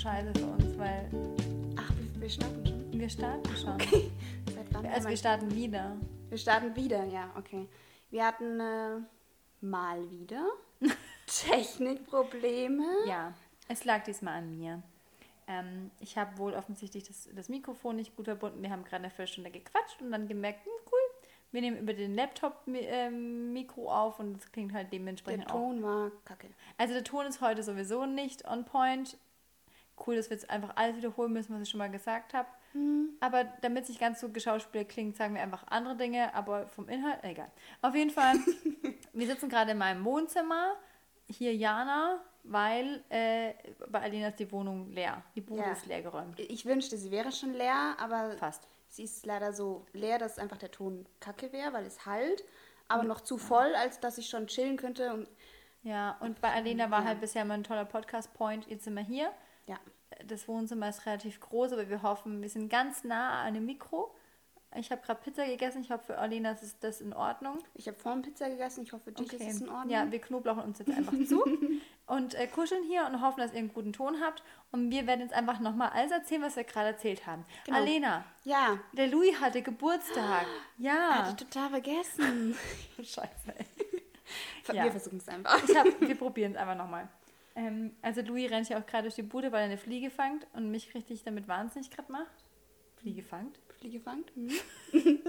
[0.00, 1.08] scheiße für uns, weil
[1.76, 2.98] Ach, wir, wir starten schon.
[3.00, 3.74] wir starten schon.
[3.74, 4.10] Okay.
[4.92, 5.96] Also wir starten wieder.
[6.28, 7.68] wir starten wieder, ja, okay.
[8.10, 8.96] Wir hatten äh,
[9.60, 10.46] mal wieder
[11.26, 12.84] Technikprobleme.
[13.06, 13.32] Ja,
[13.68, 14.82] es lag diesmal an mir.
[15.46, 18.62] Ähm, ich habe wohl offensichtlich das, das Mikrofon nicht gut verbunden.
[18.62, 20.98] Wir haben gerade eine Viertelstunde gequatscht und dann gemerkt, hm, cool,
[21.52, 25.46] wir nehmen über den Laptop mi- ähm, Mikro auf und es klingt halt Der dementsprechend
[25.48, 25.52] auch.
[25.52, 26.48] Ton war kacke.
[26.78, 29.16] Also der Ton ist heute sowieso nicht on point.
[30.06, 32.48] Cool, dass wir jetzt einfach alles wiederholen müssen, was ich schon mal gesagt habe.
[33.20, 36.88] Aber damit es nicht ganz so geschauspielt klingt, sagen wir einfach andere Dinge, aber vom
[36.88, 37.50] Inhalt, egal.
[37.82, 38.36] Auf jeden Fall,
[39.12, 40.76] wir sitzen gerade in meinem Wohnzimmer,
[41.28, 43.54] hier Jana, weil äh,
[43.88, 45.22] bei Alina ist die Wohnung leer.
[45.34, 45.72] Die Bude Ja.
[45.72, 46.38] ist leer geräumt.
[46.38, 48.68] Ich wünschte, sie wäre schon leer, aber Fast.
[48.88, 52.44] sie ist leider so leer, dass einfach der Ton kacke wäre, weil es halt.
[52.88, 55.12] Aber noch zu voll, als dass ich schon chillen könnte.
[55.12, 55.28] Und
[55.82, 58.66] Ja, und bei Alina war halt bisher mal ein toller Podcast-Point.
[58.68, 59.30] Jetzt sind wir hier.
[60.26, 64.14] Das Wohnzimmer ist relativ groß, aber wir hoffen, wir sind ganz nah an dem Mikro.
[64.76, 65.82] Ich habe gerade Pizza gegessen.
[65.82, 67.58] Ich hoffe, für Alina ist das in Ordnung.
[67.74, 68.84] ich habe vorhin Pizza gegessen.
[68.84, 69.90] Ich hoffe, für dich ist es in Ordnung.
[69.90, 71.42] Ja, wir knoblauchen uns jetzt einfach zu
[72.06, 74.44] und äh, kuscheln hier und hoffen, dass ihr einen guten Ton habt.
[74.70, 77.44] Und wir werden jetzt einfach nochmal alles erzählen, was wir gerade erzählt haben.
[77.64, 77.78] Genau.
[77.78, 78.78] Alena, ja.
[78.92, 80.46] der Louis hatte Geburtstag.
[80.78, 81.24] Ja.
[81.26, 82.56] Hatte total vergessen.
[82.96, 83.28] Scheiße.
[83.56, 83.66] ey.
[84.66, 84.90] Wir Ja.
[84.90, 85.60] versuchen es einfach.
[85.74, 87.08] Hab, wir probieren es einfach nochmal.
[87.60, 90.46] Ähm, also Louis rennt ja auch gerade durch die Bude, weil er eine Fliege fangt
[90.54, 92.44] und mich richtig damit wahnsinnig gerade macht.
[92.96, 93.58] Fliege fangt?
[93.78, 94.34] Fliege fangt.
[94.36, 94.50] Mhm.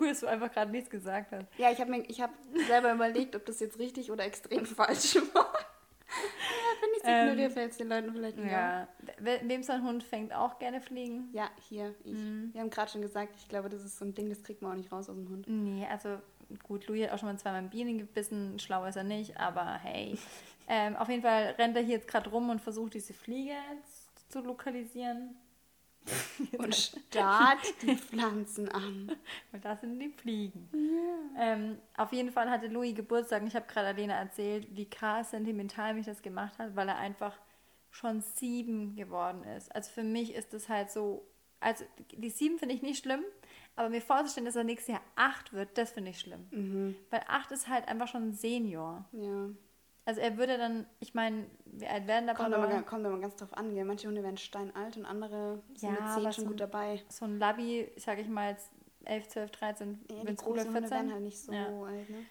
[0.00, 1.46] Cool, dass du einfach gerade nichts gesagt hast.
[1.58, 2.30] Ja, ich habe ich hab
[2.68, 5.52] selber überlegt, ob das jetzt richtig oder extrem falsch war.
[5.52, 8.52] ja, wenn ich es Ähm, ignoriere, fällt es den Leuten vielleicht nicht.
[8.52, 8.86] Ja.
[9.18, 11.30] We- Wem so ein Hund fängt auch gerne Fliegen?
[11.32, 12.12] Ja, hier, ich.
[12.12, 12.50] Mhm.
[12.52, 14.70] Wir haben gerade schon gesagt, ich glaube, das ist so ein Ding, das kriegt man
[14.72, 15.46] auch nicht raus aus dem Hund.
[15.48, 16.18] Nee, also
[16.62, 20.16] gut, Louis hat auch schon mal zweimal Bienen gebissen, schlau ist er nicht, aber hey.
[20.68, 23.54] ähm, auf jeden Fall rennt er hier jetzt gerade rum und versucht diese Fliege
[24.28, 25.34] zu lokalisieren.
[26.56, 26.74] Und
[27.08, 29.12] starrt die Pflanzen an.
[29.50, 30.70] Weil da sind die Fliegen.
[31.38, 35.32] Ähm, auf jeden Fall hatte Louis Geburtstag und ich habe gerade Alena erzählt, wie krass
[35.32, 37.38] sentimental mich das gemacht hat, weil er einfach
[37.90, 39.74] schon sieben geworden ist.
[39.74, 41.26] Also für mich ist das halt so,
[41.60, 43.24] also die sieben finde ich nicht schlimm,
[43.76, 46.48] aber mir vorzustellen, dass er nächstes Jahr acht wird, das finde ich schlimm.
[47.10, 49.04] Weil acht ist halt einfach schon ein Senior.
[49.12, 49.50] Ja.
[50.08, 51.44] Also er würde dann, ich meine,
[51.86, 53.74] alt werden da Kommt aber, kommt aber ganz drauf an.
[53.74, 53.84] Gell?
[53.84, 57.02] Manche Hunde werden steinalt und andere sind Ja, mit 10 aber schon so- gut dabei.
[57.10, 58.70] So ein Labby, sage ich mal jetzt
[59.04, 60.90] 11, 12, 13, Ja, es cooler großen Hunde 14.
[60.90, 61.66] werden halt nicht so Ja.
[61.66, 62.08] alt.
[62.08, 62.24] Ne?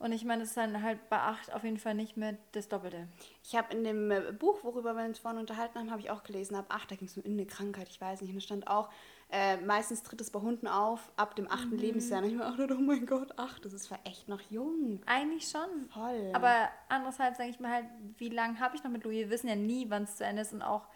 [0.00, 2.68] Und ich meine, das ist dann halt bei 8 auf jeden Fall nicht mehr das
[2.68, 3.06] Doppelte.
[3.44, 6.24] Ich habe in dem äh, Buch, worüber wir uns vorhin unterhalten haben, habe ich auch
[6.24, 8.30] gelesen, ab 8, da ging es um irgendeine Krankheit, ich weiß nicht.
[8.30, 8.88] Und da stand auch,
[9.32, 11.50] äh, meistens tritt es bei Hunden auf, ab dem Mhm.
[11.52, 12.22] achten Lebensjahr.
[12.22, 15.00] Und ich mir gedacht, oh mein Gott, 8, das ist zwar echt noch jung.
[15.06, 15.88] Eigentlich schon.
[15.92, 16.30] Voll.
[16.34, 17.86] Aber andererseits denke ich mir halt,
[18.18, 19.18] wie lange habe ich noch mit Louis?
[19.18, 20.86] Wir wissen ja nie, wann es zu Ende ist und auch,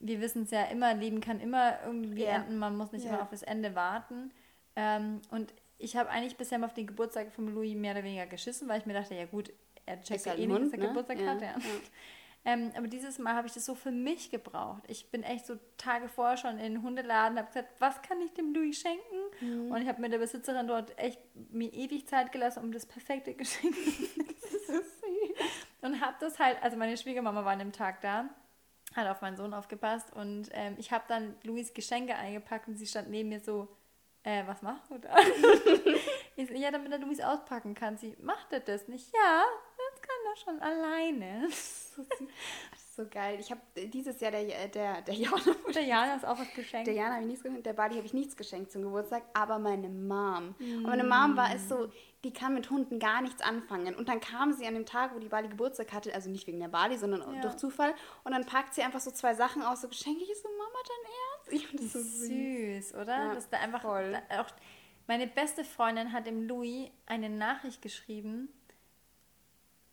[0.00, 2.36] wir wissen es ja immer, Leben kann immer irgendwie Ja.
[2.36, 3.10] enden, man muss nicht Ja.
[3.14, 4.32] immer auf das Ende warten.
[4.76, 8.26] Ähm, und ich habe eigentlich bisher mal auf den Geburtstag von Louis mehr oder weniger
[8.26, 9.52] geschissen, weil ich mir dachte, ja gut,
[9.86, 10.88] er checkt Ist ja eh nicht, dass er ne?
[10.88, 11.40] Geburtstag Ja, hat.
[11.42, 11.48] Ja.
[11.48, 11.54] ja.
[12.44, 14.82] Ähm, aber dieses Mal habe ich das so für mich gebraucht.
[14.88, 18.32] Ich bin echt so Tage vorher schon in den Hundeladen, habe gesagt, was kann ich
[18.32, 19.00] dem Louis schenken?
[19.40, 19.70] Mhm.
[19.70, 21.20] Und ich habe mit der Besitzerin dort echt
[21.52, 23.76] mir ewig Zeit gelassen, um das perfekte Geschenk
[25.82, 28.30] und habe das halt, also meine Schwiegermama war an dem Tag da,
[28.94, 32.86] hat auf meinen Sohn aufgepasst und ähm, ich habe dann Louis Geschenke eingepackt und sie
[32.86, 33.68] stand neben mir so,
[34.22, 35.14] äh, was machst du da?
[36.36, 37.96] ich so, ja, damit er Louis auspacken kann.
[37.96, 39.12] Sie, macht er das nicht?
[39.12, 39.44] Ja,
[40.34, 41.48] das kann er schon alleine.
[42.74, 43.38] Ist so geil.
[43.40, 45.40] Ich habe dieses Jahr der, der, der Jana,
[45.74, 46.86] Der Jana ist auch was geschenkt.
[46.86, 49.58] der Jana habe ich nichts geschenkt, der Bali habe ich nichts geschenkt zum Geburtstag, aber
[49.58, 50.54] meine Mom.
[50.58, 50.82] Und Mm.
[50.82, 51.90] meine Mom war es so,
[52.24, 53.94] die kann mit Hunden gar nichts anfangen.
[53.94, 56.60] Und dann kam sie an dem Tag, wo die Bali Geburtstag hatte, also nicht wegen
[56.60, 57.40] der Bali, sondern Ja.
[57.40, 57.94] durch Zufall.
[58.24, 60.22] Und dann packt sie einfach so zwei Sachen aus, so Geschenke.
[60.22, 61.12] Ich so, Mama, dein
[61.62, 61.72] Ernst?
[61.72, 62.90] Ich das so süß.
[62.90, 63.16] süß, oder?
[63.28, 64.20] Ja, Dass da einfach voll.
[64.38, 64.46] auch
[65.08, 68.48] meine beste Freundin hat dem Louis eine Nachricht geschrieben.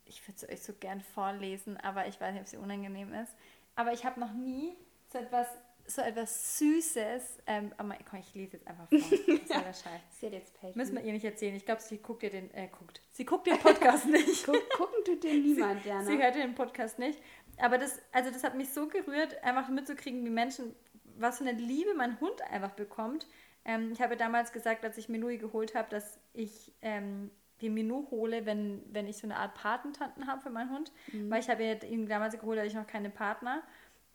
[0.09, 3.33] Ich würde es euch so gern vorlesen, aber ich weiß nicht, ob sie unangenehm ist.
[3.75, 4.75] Aber ich habe noch nie
[5.11, 5.47] so etwas,
[5.85, 7.39] so etwas Süßes.
[7.47, 8.99] Ähm, aber komm, ich lese jetzt einfach vor.
[9.63, 10.01] Der Scheiß?
[10.19, 10.75] Sie hat jetzt Pech.
[10.75, 11.55] Müssen wir ihr nicht erzählen.
[11.55, 13.01] Ich glaube, sie guckt ihr den, äh, guckt.
[13.11, 14.45] Sie guckt den Podcast nicht.
[14.45, 16.03] Guck, gucken tut dir niemand, Jana.
[16.03, 17.21] Sie hört den Podcast nicht.
[17.57, 20.75] Aber das, also das hat mich so gerührt, einfach mitzukriegen, wie Menschen,
[21.17, 23.27] was für eine Liebe mein Hund einfach bekommt.
[23.65, 27.29] Ähm, ich habe damals gesagt, als ich Minui geholt habe, dass ich ähm,
[27.61, 30.91] den Minu hole, wenn, wenn ich so eine Art Patentanten habe für meinen Hund.
[31.29, 33.63] Weil ich habe ihn damals geholt, hatte ich noch keine Partner.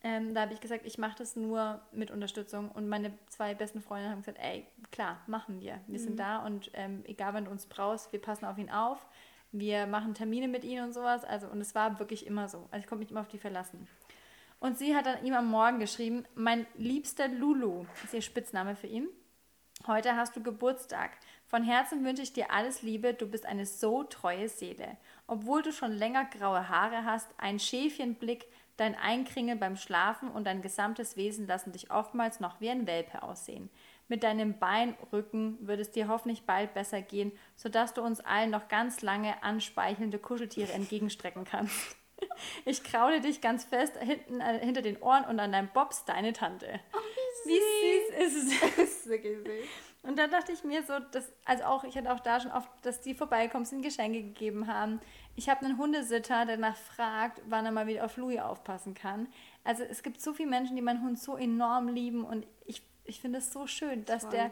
[0.03, 2.71] Ähm, da habe ich gesagt, ich mache das nur mit Unterstützung.
[2.71, 5.81] Und meine zwei besten Freundinnen haben gesagt, ey, klar, machen wir.
[5.87, 9.07] Wir sind da und ähm, egal, wann du uns brauchst, wir passen auf ihn auf.
[9.51, 11.25] Wir machen Termine mit ihm und sowas.
[11.25, 12.69] Also, und es war wirklich immer so.
[12.71, 13.89] Also ich konnte mich immer auf die verlassen.
[14.61, 18.87] Und sie hat dann ihm am Morgen geschrieben, mein liebster Lulu, ist ihr Spitzname für
[18.87, 19.09] ihn.
[19.87, 21.13] Heute hast du Geburtstag.
[21.55, 24.97] Von Herzen wünsche ich dir alles Liebe, du bist eine so treue Seele.
[25.29, 28.47] Obwohl du schon länger graue Haare hast, ein Schäfchenblick,
[28.77, 33.23] dein Einkringeln beim Schlafen und dein gesamtes Wesen lassen dich oftmals noch wie ein Welpe
[33.23, 33.71] aussehen.
[34.09, 38.67] Mit deinem Beinrücken wird es dir hoffentlich bald besser gehen, sodass du uns allen noch
[38.67, 41.97] ganz lange anspeichelnde Kuscheltiere entgegenstrecken kannst.
[42.65, 46.33] Ich kraule dich ganz fest hinten, äh, hinter den Ohren und an deinem Bobs deine
[46.33, 46.81] Tante.
[46.93, 46.99] Oh,
[47.45, 48.61] wie süß, wie süß ist es?
[48.61, 49.94] Das ist wirklich süß.
[50.05, 52.69] Und da dachte ich mir so, dass, also auch, ich hatte auch da schon oft,
[52.83, 55.01] dass die vorbeikommen, und Geschenke gegeben haben.
[55.35, 59.29] Ich habe einen Hundesitter, der danach fragt, wann er mal wieder auf Louis aufpassen kann.
[59.65, 63.21] Also es gibt so viele Menschen, die meinen Hund so enorm lieben und ich, ich
[63.21, 64.33] finde es so schön, dass Voll.
[64.33, 64.51] der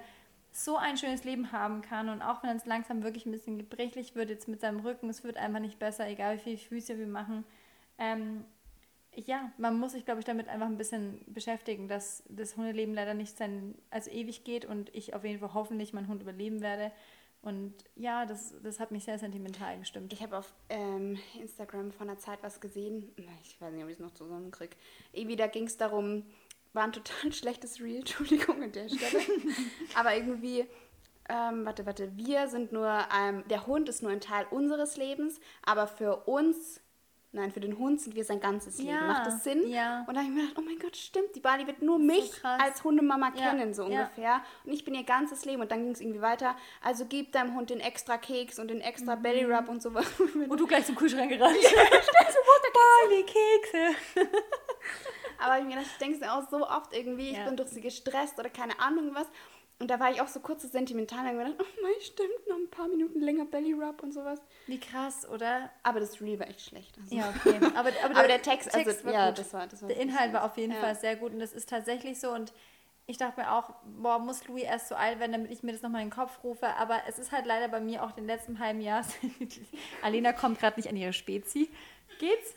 [0.52, 4.14] so ein schönes Leben haben kann und auch wenn es langsam wirklich ein bisschen gebrechlich
[4.14, 7.06] wird jetzt mit seinem Rücken, es wird einfach nicht besser, egal wie viele Füße wir
[7.06, 7.44] machen.
[7.98, 8.44] Ähm,
[9.14, 13.14] ja, man muss sich, glaube ich, damit einfach ein bisschen beschäftigen, dass das Hundeleben leider
[13.14, 16.92] nicht sein, also ewig geht und ich auf jeden Fall hoffentlich meinen Hund überleben werde.
[17.42, 20.12] Und ja, das, das hat mich sehr sentimental gestimmt.
[20.12, 23.12] Ich habe auf ähm, Instagram vor einer Zeit was gesehen.
[23.42, 24.76] Ich weiß nicht, ob ich es noch zusammenkriege.
[25.12, 26.24] Irgendwie, da ging es darum,
[26.72, 29.22] war ein total schlechtes Reel, Entschuldigung an der Stelle.
[29.94, 30.66] Aber irgendwie,
[31.28, 32.88] ähm, warte, warte, wir sind nur,
[33.18, 36.80] ähm, der Hund ist nur ein Teil unseres Lebens, aber für uns
[37.34, 38.90] Nein, für den Hund sind wir sein ganzes Leben.
[38.90, 39.66] Ja, Macht das Sinn?
[39.66, 40.04] Ja.
[40.06, 42.30] Und da habe ich mir gedacht, oh mein Gott, stimmt, die Bali wird nur mich
[42.30, 44.42] so als Hundemama ja, kennen, so ungefähr.
[44.64, 45.62] Und ich bin ihr ganzes Leben.
[45.62, 46.54] Und dann ging es irgendwie weiter.
[46.82, 49.22] Also gib deinem Hund den extra Keks und den extra mhm.
[49.22, 50.06] Belly Rub und sowas.
[50.48, 51.56] Und du gleich zum Kühlschrank gerannt.
[51.62, 51.70] Ja,
[53.02, 54.28] Bali, Kekse.
[55.38, 57.80] Aber ich mir gedacht, ich denke es auch so oft irgendwie, ich bin durch sie
[57.80, 59.26] gestresst oder keine Ahnung was.
[59.82, 62.54] Und da war ich auch so kurz so sentimental und gedacht, oh mein, stimmt, noch
[62.54, 64.38] ein paar Minuten länger Belly Rub und sowas.
[64.68, 65.70] Wie krass, oder?
[65.82, 66.96] Aber das Reel war echt schlecht.
[67.02, 67.16] Also.
[67.16, 67.56] Ja, okay.
[67.74, 69.40] Aber, aber, aber der, Text, Text also, war ja, gut.
[69.40, 70.78] das war, das war Der Inhalt war auf jeden ja.
[70.78, 72.52] Fall sehr gut und das ist tatsächlich so und
[73.06, 75.82] ich dachte mir auch, boah, muss Louis erst so alt werden, damit ich mir das
[75.82, 76.68] nochmal in den Kopf rufe.
[76.76, 79.04] Aber es ist halt leider bei mir auch den letzten halben Jahr.
[80.02, 81.68] Alena kommt gerade nicht an ihre Spezi.
[82.20, 82.54] Geht's?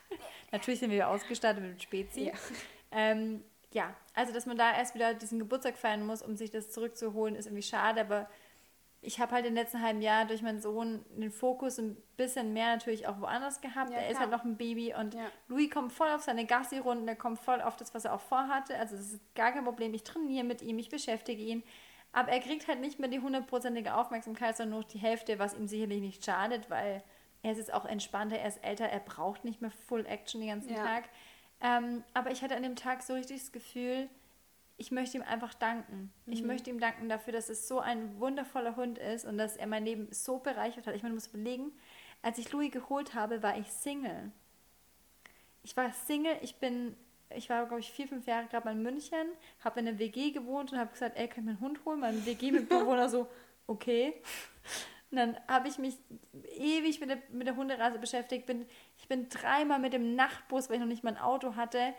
[0.50, 2.24] Natürlich sind wir ausgestattet mit Spezi.
[2.24, 2.32] Ja.
[2.90, 3.44] Ähm,
[3.74, 7.34] ja, also dass man da erst wieder diesen Geburtstag feiern muss, um sich das zurückzuholen,
[7.34, 8.30] ist irgendwie schade, aber
[9.00, 12.52] ich habe halt in den letzten halben Jahr durch meinen Sohn den Fokus ein bisschen
[12.52, 13.90] mehr natürlich auch woanders gehabt.
[13.90, 15.26] Ja, er ist halt noch ein Baby und ja.
[15.48, 18.78] Louis kommt voll auf seine Gassi-Runden, er kommt voll auf das, was er auch vorhatte.
[18.78, 19.92] Also das ist gar kein Problem.
[19.92, 21.64] Ich trainiere mit ihm, ich beschäftige ihn.
[22.12, 25.66] Aber er kriegt halt nicht mehr die hundertprozentige Aufmerksamkeit, sondern nur die Hälfte, was ihm
[25.66, 27.02] sicherlich nicht schadet, weil
[27.42, 30.50] er ist jetzt auch entspannter, er ist älter, er braucht nicht mehr Full Action den
[30.50, 30.84] ganzen ja.
[30.84, 31.08] Tag.
[31.64, 34.10] Ähm, aber ich hatte an dem Tag so richtig das Gefühl,
[34.76, 36.12] ich möchte ihm einfach danken.
[36.26, 36.32] Mhm.
[36.32, 39.66] Ich möchte ihm danken dafür, dass es so ein wundervoller Hund ist und dass er
[39.66, 40.94] mein Leben so bereichert hat.
[40.94, 41.72] Ich meine, muss überlegen,
[42.20, 44.30] als ich Louis geholt habe, war ich Single.
[45.62, 46.96] Ich war Single, ich bin,
[47.30, 49.26] ich war, glaube ich, vier, fünf Jahre gerade mal in München,
[49.60, 52.00] habe in einer WG gewohnt und habe gesagt, ey, kann ich meinen Hund holen?
[52.00, 53.26] Mein WG-Mitbewohner so,
[53.66, 54.20] okay.
[55.14, 55.96] Und dann habe ich mich
[56.58, 58.46] ewig mit der, mit der Hunderasse beschäftigt.
[58.46, 58.66] Bin,
[58.98, 61.94] ich bin dreimal mit dem Nachtbus, weil ich noch nicht mein Auto hatte,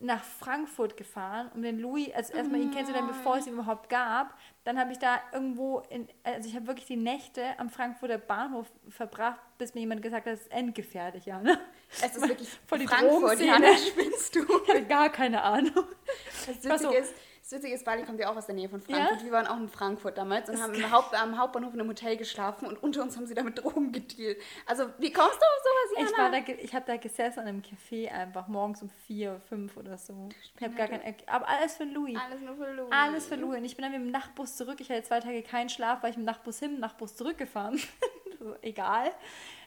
[0.00, 4.34] nach Frankfurt gefahren, um den Louis, also erstmal ihn kennenzulernen, bevor es ihn überhaupt gab.
[4.64, 8.66] Dann habe ich da irgendwo, in, also ich habe wirklich die Nächte am Frankfurter Bahnhof
[8.88, 11.60] verbracht, bis mir jemand gesagt hat, das ist endgefährlich, ja, ne?
[11.90, 14.40] Es ist wirklich voll die Frankfurt, ja, spinnst du.
[14.40, 15.84] Ich habe gar keine Ahnung.
[16.46, 18.80] Das Witzige so, ist, das Witzige ist, Bali kommt ja auch aus der Nähe von
[18.80, 19.18] Frankfurt.
[19.18, 19.24] Ja?
[19.26, 21.90] Wir waren auch in Frankfurt damals und das haben im Haupt, am Hauptbahnhof in einem
[21.90, 24.40] Hotel geschlafen und unter uns haben sie da mit Drogen gedealt.
[24.64, 26.38] Also, wie kommst du auf sowas, Jana?
[26.38, 30.30] Ich, ich habe da gesessen an einem Café einfach morgens um vier, fünf oder so.
[30.56, 31.02] Ich habe gar kein...
[31.26, 32.18] Aber alles für Louis.
[32.18, 32.90] Alles nur für Louis.
[32.90, 33.58] Alles für Louis.
[33.58, 34.80] Und ich bin dann mit dem Nachtbus zurück.
[34.80, 37.74] Ich hatte zwei Tage keinen Schlaf, weil ich mit dem Nachtbus hin, Nachtbus zurückgefahren
[38.38, 38.54] bin.
[38.62, 39.10] Egal.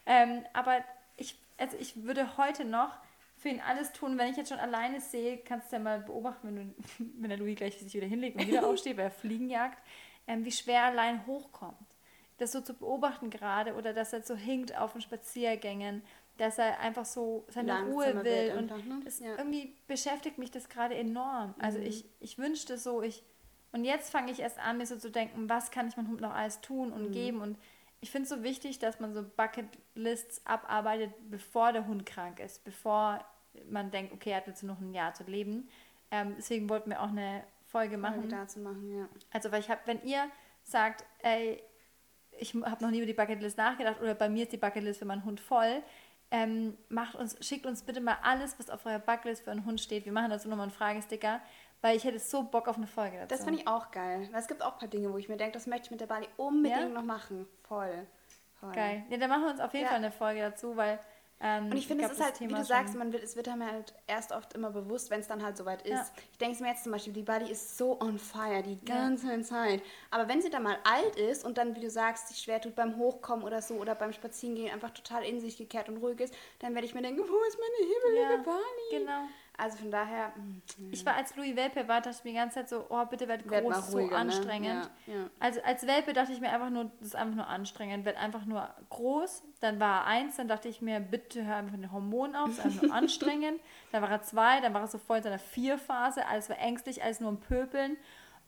[0.08, 0.84] Ähm, aber
[1.16, 2.98] ich, also ich würde heute noch
[3.38, 4.18] für ihn alles tun.
[4.18, 6.76] Wenn ich jetzt schon alleine sehe, kannst du ja mal beobachten, wenn, du,
[7.22, 9.82] wenn der Louis gleich sich wieder hinlegt und wieder aufsteht, weil er Fliegen jagt,
[10.28, 11.78] ähm, wie schwer er allein hochkommt.
[12.38, 16.04] Das so zu beobachten gerade oder dass er so hinkt auf den Spaziergängen,
[16.38, 18.52] dass er einfach so seine Langsamer Ruhe will.
[18.58, 19.02] Und einfach, ne?
[19.04, 19.36] das, ja.
[19.38, 21.56] irgendwie beschäftigt mich das gerade enorm.
[21.58, 21.86] Also mhm.
[21.86, 23.24] ich, ich wünschte so, ich.
[23.72, 26.22] Und jetzt fange ich erst an, mir so zu denken, was kann ich meinem Hund
[26.22, 27.12] noch alles tun und mhm.
[27.12, 27.42] geben.
[27.42, 27.58] Und
[28.00, 32.64] ich finde es so wichtig, dass man so Bucketlists abarbeitet, bevor der Hund krank ist,
[32.64, 33.24] bevor
[33.70, 35.68] man denkt, okay, er hat jetzt noch ein Jahr zu leben.
[36.12, 38.22] Ähm, deswegen wollten wir auch eine Folge machen.
[38.22, 39.10] Folge dazu machen, ja.
[39.32, 40.30] Also, weil ich habe, wenn ihr
[40.64, 41.62] sagt, ey,
[42.40, 45.06] ich habe noch nie über die Bucketlist nachgedacht oder bei mir ist die Bucketlist für
[45.06, 45.82] meinen Hund voll,
[46.30, 49.82] ähm, macht uns, schickt uns bitte mal alles, was auf eurer Bucketlist für einen Hund
[49.82, 50.06] steht.
[50.06, 51.42] Wir machen dazu nochmal einen Fragesticker,
[51.88, 53.28] weil ich hätte so Bock auf eine Folge dazu.
[53.30, 54.28] Das finde ich auch geil.
[54.32, 56.02] Weil es gibt auch ein paar Dinge, wo ich mir denke, das möchte ich mit
[56.02, 56.90] der Bali unbedingt ja?
[56.90, 57.48] noch machen.
[57.68, 58.06] Voll.
[58.60, 58.74] Voll.
[58.74, 59.04] Geil.
[59.10, 59.90] Ja, dann machen wir uns auf jeden ja.
[59.92, 61.00] Fall eine Folge dazu, weil
[61.40, 63.48] Ähm, Und ich finde, es ist halt, wie Thema du sagst, man wird, es wird
[63.48, 65.92] einem halt erst oft immer bewusst, wenn es dann halt soweit ist.
[65.92, 66.24] Ja.
[66.32, 68.96] Ich denke es mir jetzt zum Beispiel, die Buddy ist so on fire die Ja.
[68.96, 69.84] ganze Zeit.
[70.10, 72.76] Aber wenn sie dann mal alt ist und dann, wie du sagst, sich schwer tut
[72.76, 76.34] beim Hochkommen oder so oder beim Spazierengehen, einfach total in sich gekehrt und ruhig ist,
[76.58, 78.98] dann werde ich mir denken, wo ist meine hibbelige Ja, Buddy?
[79.06, 79.28] Genau.
[79.60, 82.56] Also von daher, mm, Ich war als Louis Welpe war, dachte ich mir die ganze
[82.56, 84.18] Zeit so, oh, bitte werd groß, werd mal so ruhiger, ne?
[84.18, 84.92] anstrengend.
[85.08, 85.30] Ja, ja.
[85.40, 88.46] Also als Welpe dachte ich mir einfach nur, das ist einfach nur anstrengend, werd einfach
[88.46, 89.44] nur groß.
[89.60, 92.50] Dann war er eins, dann dachte ich mir, bitte hör einfach mit den Hormonen auf,
[92.50, 93.60] ist einfach nur anstrengend.
[93.92, 97.04] Dann war er zwei, dann war er so voll in seiner Vier-Phase, alles war ängstlich,
[97.04, 97.98] alles nur am Pöbeln.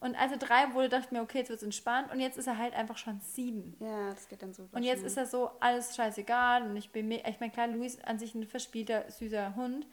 [0.02, 2.12] Und als er drei wurde, dachte ich mir, okay, jetzt wird's entspannt.
[2.14, 3.76] Und jetzt ist er halt einfach schon sieben.
[3.80, 4.70] ja, das geht dann so.
[4.72, 6.64] Und jetzt ist er so, alles scheißegal.
[6.64, 9.88] Und ich bin mir, ich meine, klar, Luis an sich ein verspielter, süßer Hund.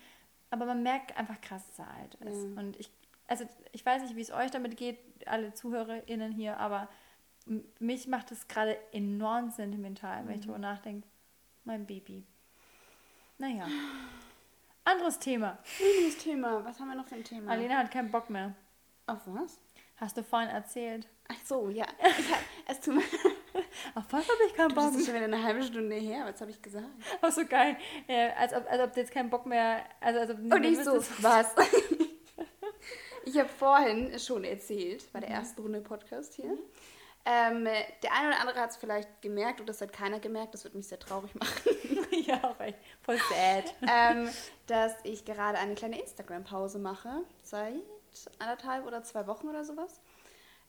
[0.50, 2.44] Aber man merkt einfach krass, dass er alt ist.
[2.44, 2.60] Ja.
[2.60, 2.90] Und ich,
[3.26, 6.88] also ich weiß nicht, wie es euch damit geht, alle ZuhörerInnen hier, aber
[7.78, 10.50] mich macht es gerade enorm sentimental, wenn ich Mhm.
[10.52, 11.06] darüber nachdenke.
[11.64, 12.24] Mein Baby.
[13.38, 13.66] Naja.
[14.84, 15.58] Anderes Thema.
[15.80, 16.64] Anderes Thema.
[16.64, 17.50] Was haben wir noch für ein Thema?
[17.50, 18.54] Alena hat keinen Bock mehr.
[19.06, 19.58] Auf was?
[19.96, 21.08] Hast du vorhin erzählt.
[21.28, 21.86] Ach so, ja.
[22.18, 23.02] Ich hab, es tut mir
[23.94, 26.24] Auf was habe ich keinen Bock Das ist schon wieder eine halbe Stunde her.
[26.26, 26.86] Was habe ich gesagt?
[27.22, 27.76] Auch so geil.
[28.08, 29.82] Ja, als, ob, als ob du jetzt keinen Bock mehr.
[30.00, 31.46] Also, als ob Und nicht ich so, was?
[33.24, 35.34] ich habe vorhin schon erzählt, bei der Mhm.
[35.36, 36.56] ersten Runde Podcast hier.
[37.28, 40.54] Ähm, der eine oder andere hat es vielleicht gemerkt oder das hat keiner gemerkt.
[40.54, 41.72] Das würde mich sehr traurig machen.
[42.24, 42.78] ja, auch echt.
[43.02, 43.74] Voll sad.
[43.92, 44.28] ähm,
[44.68, 47.24] dass ich gerade eine kleine Instagram-Pause mache.
[47.42, 47.74] Seit
[48.38, 50.00] anderthalb oder zwei Wochen oder sowas.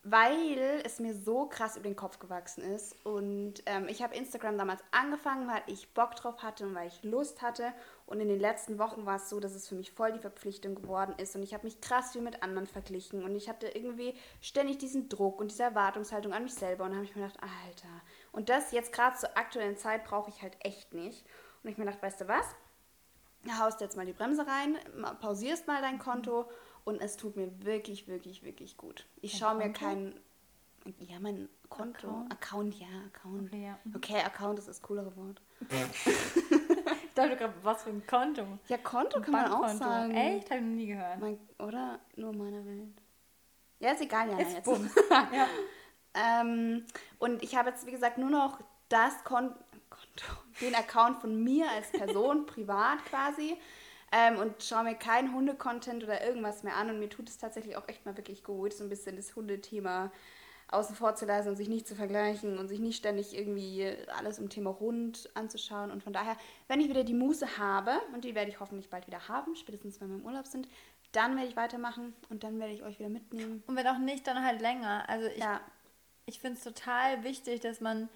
[0.10, 2.96] Weil es mir so krass über den Kopf gewachsen ist.
[3.06, 7.04] Und ähm, ich habe Instagram damals angefangen, weil ich Bock drauf hatte und weil ich
[7.04, 7.74] Lust hatte.
[8.06, 10.76] Und in den letzten Wochen war es so, dass es für mich voll die Verpflichtung
[10.76, 11.36] geworden ist.
[11.36, 13.24] Und ich habe mich krass viel mit anderen verglichen.
[13.24, 16.86] Und ich hatte irgendwie ständig diesen Druck und diese Erwartungshaltung an mich selber.
[16.86, 18.02] Und dann habe ich mir gedacht, Alter.
[18.32, 21.26] Und das jetzt gerade zur aktuellen Zeit brauche ich halt echt nicht.
[21.64, 22.46] Und ich mir gedacht, weißt du was?
[23.54, 24.78] haust jetzt mal die Bremse rein,
[25.22, 26.50] pausierst mal dein Konto
[26.88, 29.06] und es tut mir wirklich, wirklich, wirklich gut.
[29.20, 29.80] Ich Dein schaue mir Konto?
[29.80, 30.20] kein,
[31.00, 32.32] ja, mein Konto, Account?
[32.32, 33.48] Account, ja, Account.
[33.50, 33.80] Okay, ja.
[33.94, 35.42] Okay, Account ist das coolere Wort.
[37.10, 38.46] Ich dachte gerade, was für ein Konto.
[38.68, 40.12] Ja, Konto kann man auch sagen.
[40.12, 40.52] Echt?
[40.52, 41.20] Habe ich noch nie gehört.
[41.20, 42.94] Mein, oder nur meine Welt.
[43.80, 44.38] Ja, ist egal, ja.
[44.38, 44.66] Ist jetzt.
[44.66, 44.92] Bums.
[45.10, 45.48] ja.
[46.14, 46.86] Ähm,
[47.18, 49.50] und ich habe jetzt, wie gesagt, nur noch das Kon
[49.90, 53.58] Konto, den Account von mir als Person, privat quasi.
[54.12, 56.90] Ähm, und schaue mir kein Hunde-Content oder irgendwas mehr an.
[56.90, 60.12] Und mir tut es tatsächlich auch echt mal wirklich gut, so ein bisschen das Hundethema
[60.70, 64.38] außen vor zu lassen und sich nicht zu vergleichen und sich nicht ständig irgendwie alles
[64.38, 65.92] im Thema Hund anzuschauen.
[65.92, 66.36] Und von daher,
[66.68, 70.02] wenn ich wieder die Muße habe, und die werde ich hoffentlich bald wieder haben, spätestens
[70.02, 70.68] wenn wir im Urlaub sind,
[71.14, 73.64] dann werde ich weitermachen und dann werde ich euch wieder mitnehmen.
[73.66, 75.08] Und wenn auch nicht, dann halt länger.
[75.08, 75.62] Also ich, Ja,
[76.26, 78.10] ich finde es total wichtig, dass man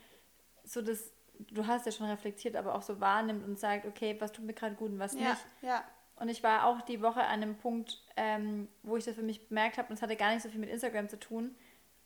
[0.65, 1.11] so das,
[1.49, 4.53] du hast ja schon reflektiert, aber auch so wahrnimmt und sagt, okay, was tut mir
[4.53, 5.45] gerade gut und was ja, nicht.
[5.61, 5.83] ja.
[6.15, 9.47] Und ich war auch die Woche an einem Punkt, ähm, wo ich das für mich
[9.47, 11.55] bemerkt habe, und es hatte gar nicht so viel mit Instagram zu tun.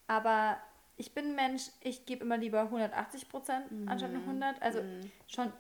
[0.08, 0.58] Aber
[0.96, 4.22] ich bin ein Mensch, ich gebe immer lieber 180 Prozent anstatt Mhm.
[4.22, 4.62] 100.
[4.62, 4.82] Also
[5.28, 5.52] schon.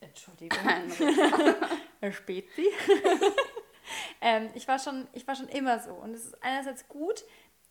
[0.00, 0.58] Entschuldigung.
[2.12, 2.66] Spezi.
[4.20, 5.92] ähm, ich, war schon, ich war schon immer so.
[5.92, 7.24] Und es ist einerseits gut,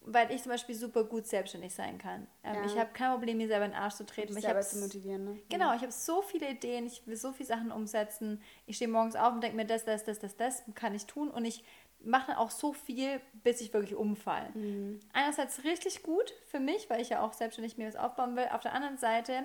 [0.07, 2.27] weil ich zum Beispiel super gut selbstständig sein kann.
[2.43, 2.65] Ähm, Ja.
[2.65, 4.27] Ich habe kein Problem, mir selber in den Arsch zu treten.
[4.29, 5.39] dich Ich selber habe zu motivieren, ne?
[5.50, 8.41] Genau, ich habe so viele Ideen, ich will so viele Sachen umsetzen.
[8.65, 11.29] Ich stehe morgens auf und denke mir, das, das, das, das, das kann ich tun.
[11.29, 11.63] Und ich
[12.03, 14.50] mache dann auch so viel, bis ich wirklich umfall.
[14.53, 15.00] Mhm.
[15.13, 18.47] Einerseits richtig gut für mich, weil ich ja auch selbstständig mir was aufbauen will.
[18.51, 19.43] Auf der anderen Seite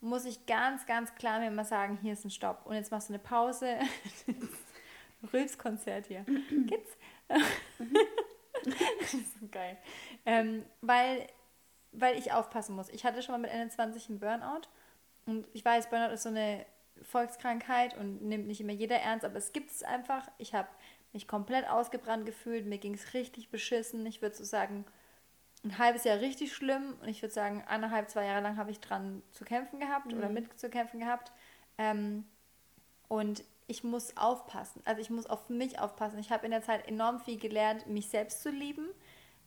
[0.00, 2.66] muss ich ganz, ganz klar mir immer sagen, hier ist ein Stopp.
[2.66, 3.78] Und jetzt machst du eine Pause.
[5.32, 6.24] Rülpskonzert hier.
[6.66, 6.96] Geht's?
[8.64, 9.76] Das ist so geil.
[10.26, 11.26] Ähm, weil,
[11.92, 12.88] weil ich aufpassen muss.
[12.88, 14.68] Ich hatte schon mal mit Ende 20 einen Burnout.
[15.26, 16.64] Und ich weiß, Burnout ist so eine
[17.02, 20.28] Volkskrankheit und nimmt nicht immer jeder ernst, aber es gibt es einfach.
[20.38, 20.68] Ich habe
[21.12, 24.04] mich komplett ausgebrannt gefühlt, mir ging es richtig beschissen.
[24.06, 24.84] Ich würde so sagen,
[25.64, 28.80] ein halbes Jahr richtig schlimm und ich würde sagen, eineinhalb, zwei Jahre lang habe ich
[28.80, 31.32] dran zu kämpfen gehabt oder mit zu kämpfen gehabt.
[31.78, 32.24] Ähm,
[33.08, 34.82] und ich muss aufpassen.
[34.84, 36.18] Also ich muss auf mich aufpassen.
[36.18, 38.88] Ich habe in der Zeit enorm viel gelernt, mich selbst zu lieben,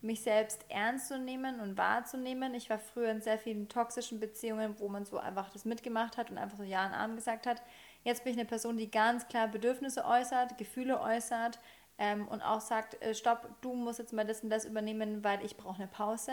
[0.01, 2.53] mich selbst ernst zu nehmen und wahrzunehmen.
[2.53, 6.29] Ich war früher in sehr vielen toxischen Beziehungen, wo man so einfach das mitgemacht hat
[6.29, 7.61] und einfach so Ja und Arm gesagt hat.
[8.03, 11.59] Jetzt bin ich eine Person, die ganz klar Bedürfnisse äußert, Gefühle äußert
[11.97, 15.43] ähm, und auch sagt, äh, stopp, du musst jetzt mal das und das übernehmen, weil
[15.43, 16.31] ich brauche eine Pause.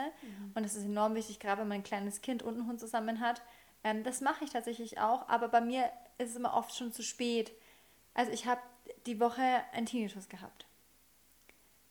[0.55, 3.21] Und das ist enorm wichtig, gerade wenn man ein kleines Kind und einen Hund zusammen
[3.21, 3.41] hat.
[3.83, 7.03] Ähm, das mache ich tatsächlich auch, aber bei mir ist es immer oft schon zu
[7.03, 7.53] spät.
[8.19, 8.61] Also ich habe
[9.07, 10.67] die Woche einen Tinnitus gehabt.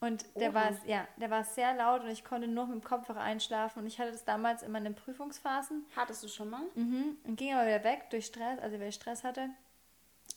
[0.01, 0.55] Und der Oha.
[0.55, 3.79] war, ja, der war sehr laut und ich konnte nur mit dem Kopfhörer einschlafen.
[3.79, 6.63] Und ich hatte das damals in meinen Prüfungsphasen Hattest du schon mal?
[6.75, 9.49] mhm, und ging aber wieder weg durch Stress, also weil ich Stress hatte.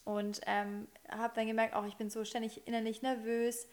[0.04, 3.66] Und ähm, habe dann gemerkt, auch ich bin so ständig innerlich nervös.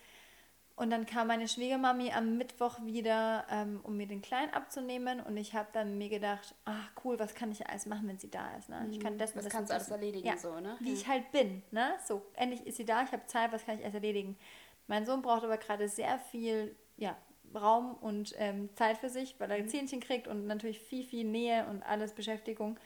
[0.77, 5.19] Und dann kam meine Schwiegermami am Mittwoch wieder, ähm, um mir den Kleinen abzunehmen.
[5.19, 8.29] Und ich habe dann mir gedacht, ach cool, was kann ich alles machen, wenn sie
[8.29, 8.69] da ist.
[8.69, 8.87] Ne?
[8.91, 10.77] Ich kann das, Das das kannst du alles erledigen, ja, so, ne?
[10.79, 10.93] Wie Ja.
[10.93, 11.63] ich halt bin.
[11.71, 11.95] Ne?
[12.05, 14.37] So, endlich ist sie da, ich habe Zeit, was kann ich alles erledigen.
[14.85, 17.17] Mein Sohn braucht aber gerade sehr viel ja,
[17.55, 19.69] Raum und ähm, Zeit für sich, weil er Mhm.
[19.69, 22.79] Zähnchen kriegt und natürlich viel, viel Nähe und alles Beschäftigung.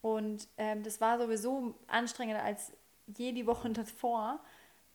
[0.00, 2.72] Und ähm, das war sowieso anstrengender als
[3.06, 4.40] je die Wochen davor.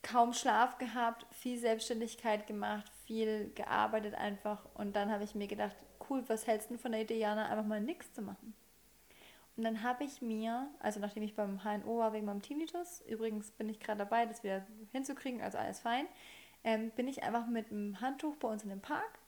[0.02, 4.64] Kaum Schlaf gehabt, viel Selbstständigkeit gemacht, viel gearbeitet einfach.
[4.74, 5.76] Und dann habe ich mir gedacht,
[6.08, 8.54] cool, was hältst du von der Idee, Jana, einfach mal nichts zu machen?
[9.56, 13.50] Und dann habe ich mir, also nachdem ich beim HNO war wegen meinem Tinnitus, übrigens
[13.50, 16.06] bin ich gerade dabei, das wieder hinzukriegen, also alles fein,
[16.62, 19.18] ähm, bin ich einfach mit einem Handtuch bei uns in den Park,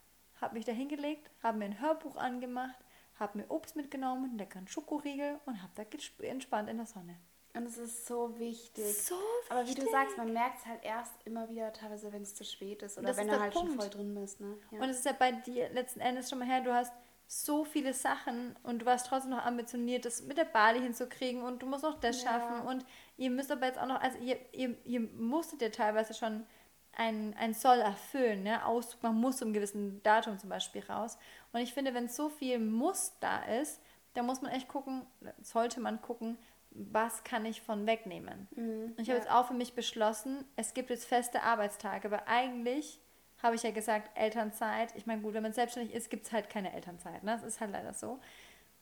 [0.40, 2.78] habe mich da hingelegt, habe mir ein Hörbuch angemacht,
[3.18, 7.16] habe mir Obst mitgenommen, einen leckeren Schokoriegel und habe da entspannt in der Sonne.
[7.54, 8.96] Und es ist so wichtig.
[9.04, 9.16] So
[9.48, 9.90] Aber wie du wichtig.
[9.90, 13.08] sagst, man merkt es halt erst immer wieder teilweise, wenn es zu spät ist oder
[13.08, 13.82] Das wenn ist du halt schon Punkt.
[13.82, 14.40] voll drin bist.
[14.40, 14.56] Ne?
[14.70, 14.78] Ja.
[14.82, 16.92] Und es ist ja bei dir letzten Endes schon mal her, du hast
[17.26, 21.62] so viele Sachen und du warst trotzdem noch ambitioniert, das mit der Bali hinzukriegen und
[21.62, 22.30] du musst noch das Ja.
[22.32, 22.84] schaffen und
[23.16, 26.44] ihr müsst aber jetzt auch noch, also ihr, ihr, ihr musstet ja teilweise schon
[26.92, 28.66] ein, ein Soll erfüllen, ne?
[28.66, 31.18] Auszug, man muss zum gewissen Datum zum Beispiel raus.
[31.52, 33.80] Und ich finde, wenn so viel Muss da ist,
[34.14, 35.06] dann muss man echt gucken,
[35.40, 36.38] sollte man gucken,
[36.70, 38.48] was kann ich von wegnehmen.
[38.96, 39.24] und ich habe ja.
[39.24, 43.00] jetzt auch für mich beschlossen, es gibt jetzt feste Arbeitstage, aber eigentlich
[43.42, 44.94] habe ich ja gesagt, Elternzeit.
[44.96, 47.22] Ich meine, gut, wenn man selbstständig ist, gibt es halt keine Elternzeit.
[47.22, 47.32] Ne?
[47.32, 48.20] Das ist halt leider so.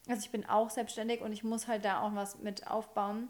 [0.08, 3.28] Also ich bin auch selbstständig und ich muss halt da auch was mit aufbauen.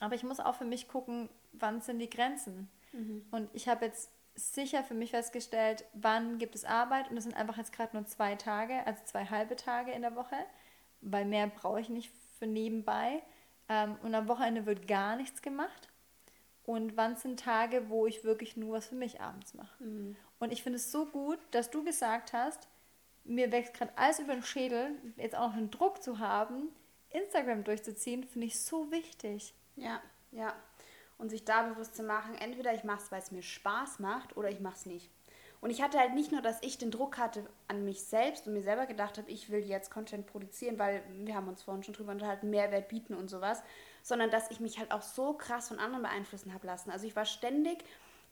[0.00, 2.68] Aber ich muss auch für mich gucken, wann sind die Grenzen.
[3.30, 7.08] Und ich habe jetzt sicher für mich festgestellt, wann gibt es Arbeit.
[7.08, 10.16] Und das sind einfach jetzt gerade nur zwei Tage, also zwei halbe Tage in der
[10.16, 10.36] Woche,
[11.02, 13.22] weil mehr brauche ich nicht für nebenbei.
[13.68, 15.88] Ähm, und am Wochenende wird gar nichts gemacht.
[16.64, 19.84] Und wann sind Tage, wo ich wirklich nur was für mich abends mache.
[20.38, 22.68] Und ich finde es so gut, dass du gesagt hast,
[23.24, 26.68] mir wächst gerade alles über den Schädel, jetzt auch noch einen Druck zu haben,
[27.10, 29.54] Instagram durchzuziehen, finde ich so wichtig.
[29.76, 30.00] Ja,
[30.30, 30.54] ja.
[31.18, 34.36] Und sich da bewusst zu machen, entweder ich mache es, weil es mir Spaß macht,
[34.36, 35.10] oder ich mache es nicht.
[35.62, 38.52] Und ich hatte halt nicht nur, dass ich den Druck hatte an mich selbst und
[38.52, 41.94] mir selber gedacht habe, ich will jetzt Content produzieren, weil wir haben uns vorhin schon
[41.94, 43.62] drüber unterhalten, Mehrwert bieten und sowas,
[44.02, 46.90] sondern dass ich mich halt auch so krass von anderen beeinflussen habe lassen.
[46.90, 47.84] Also ich war ständig,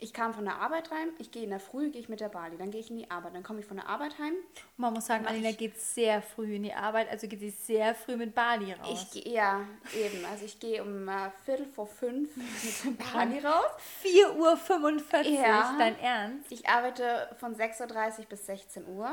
[0.02, 2.30] ich kam von der Arbeit rein, ich gehe in der Früh, gehe ich mit der
[2.30, 4.32] Bali, dann gehe ich in die Arbeit, dann komme ich von der Arbeit heim,
[4.78, 8.16] Man muss sagen, Alina geht sehr früh in die Arbeit, also geht sie sehr früh
[8.16, 9.06] mit Bali raus.
[9.14, 9.60] ich gehe, ja,
[9.94, 13.70] eben, also ich gehe um äh, Viertel vor fünf mit der Bali raus.
[14.02, 15.74] 4.45 Uhr, Ja.
[15.78, 16.50] dein Ernst?
[16.50, 19.10] Ich arbeite von 6.30 Uhr bis 16 Uhr.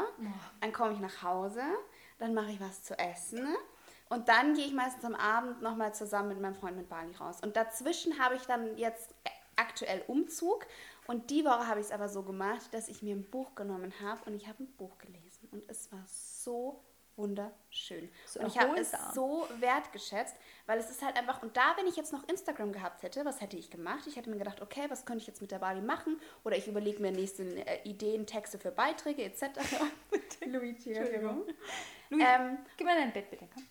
[0.61, 1.61] Dann komme ich nach Hause,
[2.19, 3.45] dann mache ich was zu essen.
[4.09, 7.39] Und dann gehe ich meistens am Abend nochmal zusammen mit meinem Freund mit Bali raus.
[7.43, 9.13] Und dazwischen habe ich dann jetzt
[9.57, 10.65] aktuell Umzug.
[11.07, 13.93] Und die Woche habe ich es aber so gemacht, dass ich mir ein Buch genommen
[14.01, 15.47] habe und ich habe ein Buch gelesen.
[15.51, 16.83] Und es war so
[17.17, 18.09] wunderschön.
[18.25, 20.35] So und ich habe es so wertgeschätzt,
[20.67, 23.41] weil es ist halt einfach, und da, wenn ich jetzt noch Instagram gehabt hätte, was
[23.41, 24.05] hätte ich gemacht?
[24.07, 26.19] Ich hätte mir gedacht, okay, was könnte ich jetzt mit der Bali machen?
[26.43, 29.43] Oder ich überlege mir nächste äh, Ideen, Texte für Beiträge etc.
[30.45, 31.43] Luigi, Entschuldigung.
[32.09, 33.65] Louis, Ähm, gib mir dein Bett bitte, komm.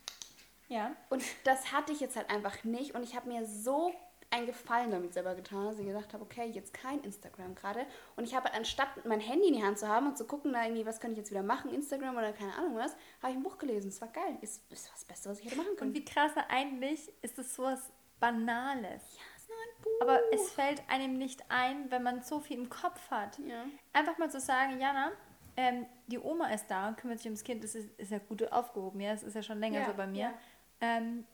[0.69, 0.97] Ja.
[1.11, 2.97] und das hatte ich jetzt halt einfach nicht.
[2.97, 3.95] Und ich habe mir so
[4.31, 7.87] einen Gefallen damit selber getan, dass ich gesagt habe, okay, jetzt kein Instagram gerade.
[8.17, 10.65] Und ich habe anstatt mein Handy in die Hand zu haben und zu gucken, na,
[10.65, 13.43] irgendwie, was könnte ich jetzt wieder machen, Instagram oder keine Ahnung was, habe ich ein
[13.43, 13.89] Buch gelesen.
[13.89, 14.37] Es war geil.
[14.41, 15.91] Ist, ist das Beste, was ich hätte machen können.
[15.91, 19.03] Und wie krass eigentlich ist es sowas Banales.
[19.15, 20.01] ja, ist nur ein Buch.
[20.03, 23.39] Aber es fällt einem nicht ein, wenn man so viel im Kopf hat.
[23.39, 23.65] Ja.
[23.93, 25.13] Einfach mal zu sagen, Jana,
[25.57, 28.51] ähm, die Oma ist da und kümmert sich ums Kind, das ist, ist ja gut
[28.53, 30.19] aufgehoben, ja, das ist ja schon länger Ja, so bei mir.
[30.19, 30.35] ja.
[30.81, 31.25] Ähm,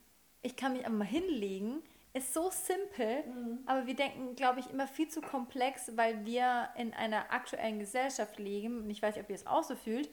[0.43, 1.83] ich kann mich einfach mal hinlegen.
[2.15, 3.25] Ist so simpel,
[3.65, 8.39] aber wir denken, glaube ich, immer viel zu komplex, weil wir in einer aktuellen Gesellschaft
[8.39, 10.11] leben, und ich weiß nicht, ob ihr es auch so fühlt,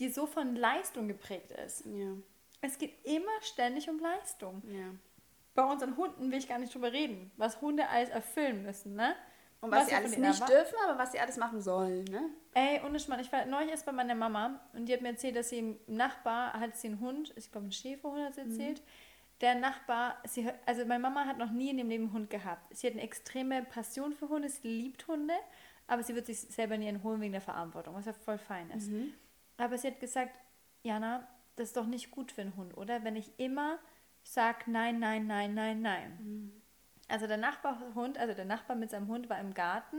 [0.00, 1.86] die so von Leistung geprägt ist.
[1.86, 2.12] Ja,
[2.60, 4.62] Es geht immer ständig um Leistung.
[4.68, 4.88] ja.
[5.54, 9.14] Bei unseren Hunden will ich gar nicht drüber reden, was Hunde alles erfüllen müssen, ne?
[9.62, 12.28] Und was, Was sie alles nicht dürfen, aber was sie alles machen sollen, ne?
[12.52, 15.34] Ey, ohne Schmarrn, ich war neulich erst bei meiner Mama und die hat mir erzählt,
[15.34, 18.82] dass sie im Nachbar hat sie einen Hund, ich glaube einen Schäferhund hat sie erzählt.
[19.40, 22.74] Der Nachbar, sie, also meine Mama hat noch nie in dem Leben einen Hund gehabt.
[22.74, 25.34] Sie hat eine extreme Passion für Hunde, sie liebt Hunde,
[25.86, 28.70] aber sie wird sich selber nie einen holen wegen der Verantwortung, was ja voll fein
[28.70, 28.90] ist.
[29.58, 30.38] Aber sie hat gesagt,
[30.82, 33.04] Jana, das ist doch nicht gut für einen Hund, oder?
[33.04, 33.78] Wenn ich immer
[34.22, 36.52] sage, nein, nein, nein, nein, nein.
[37.08, 39.98] Also der Nachbarhund, also der Nachbar mit seinem Hund war im Garten.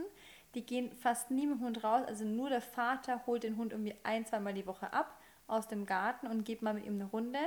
[0.54, 2.02] Die gehen fast nie mit dem Hund raus.
[2.06, 5.86] Also nur der Vater holt den Hund irgendwie ein, zweimal die Woche ab aus dem
[5.86, 7.38] Garten und geht mal mit ihm eine Runde.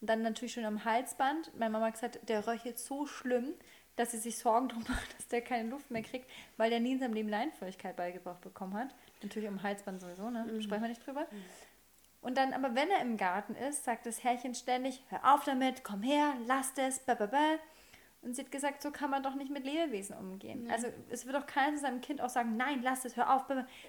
[0.00, 1.56] Und dann natürlich schon am Halsband.
[1.58, 3.54] Meine Mama hat gesagt, der röchelt so schlimm.
[3.96, 6.92] dass sie sich Sorgen drum macht, dass der keine Luft mehr kriegt, weil der nie
[6.92, 8.94] in seinem Leben Leinenführigkeit beigebracht bekommen hat.
[9.22, 10.44] Natürlich um Halsband sowieso, ne?
[10.44, 10.60] Mhm.
[10.60, 11.22] Sprechen wir nicht drüber.
[11.22, 11.44] Mhm.
[12.20, 15.84] Und dann, aber wenn er im Garten ist, sagt das Herrchen ständig, hör auf damit,
[15.84, 17.58] komm her, lass es, blablabla.
[18.22, 20.64] Und sie hat gesagt, so kann man doch nicht mit Lebewesen umgehen.
[20.64, 20.70] Mhm.
[20.70, 23.44] Also es wird doch keiner seinem Kind auch sagen, nein, lass es, hör auf.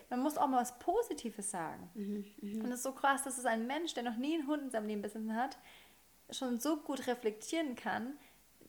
[0.09, 1.89] Man muss auch mal was Positives sagen.
[1.95, 2.25] Mhm.
[2.41, 2.61] Mhm.
[2.61, 4.69] Und es ist so krass, dass es ein Mensch, der noch nie einen Hund in
[4.69, 5.57] seinem Leben besessen hat,
[6.29, 8.17] schon so gut reflektieren kann,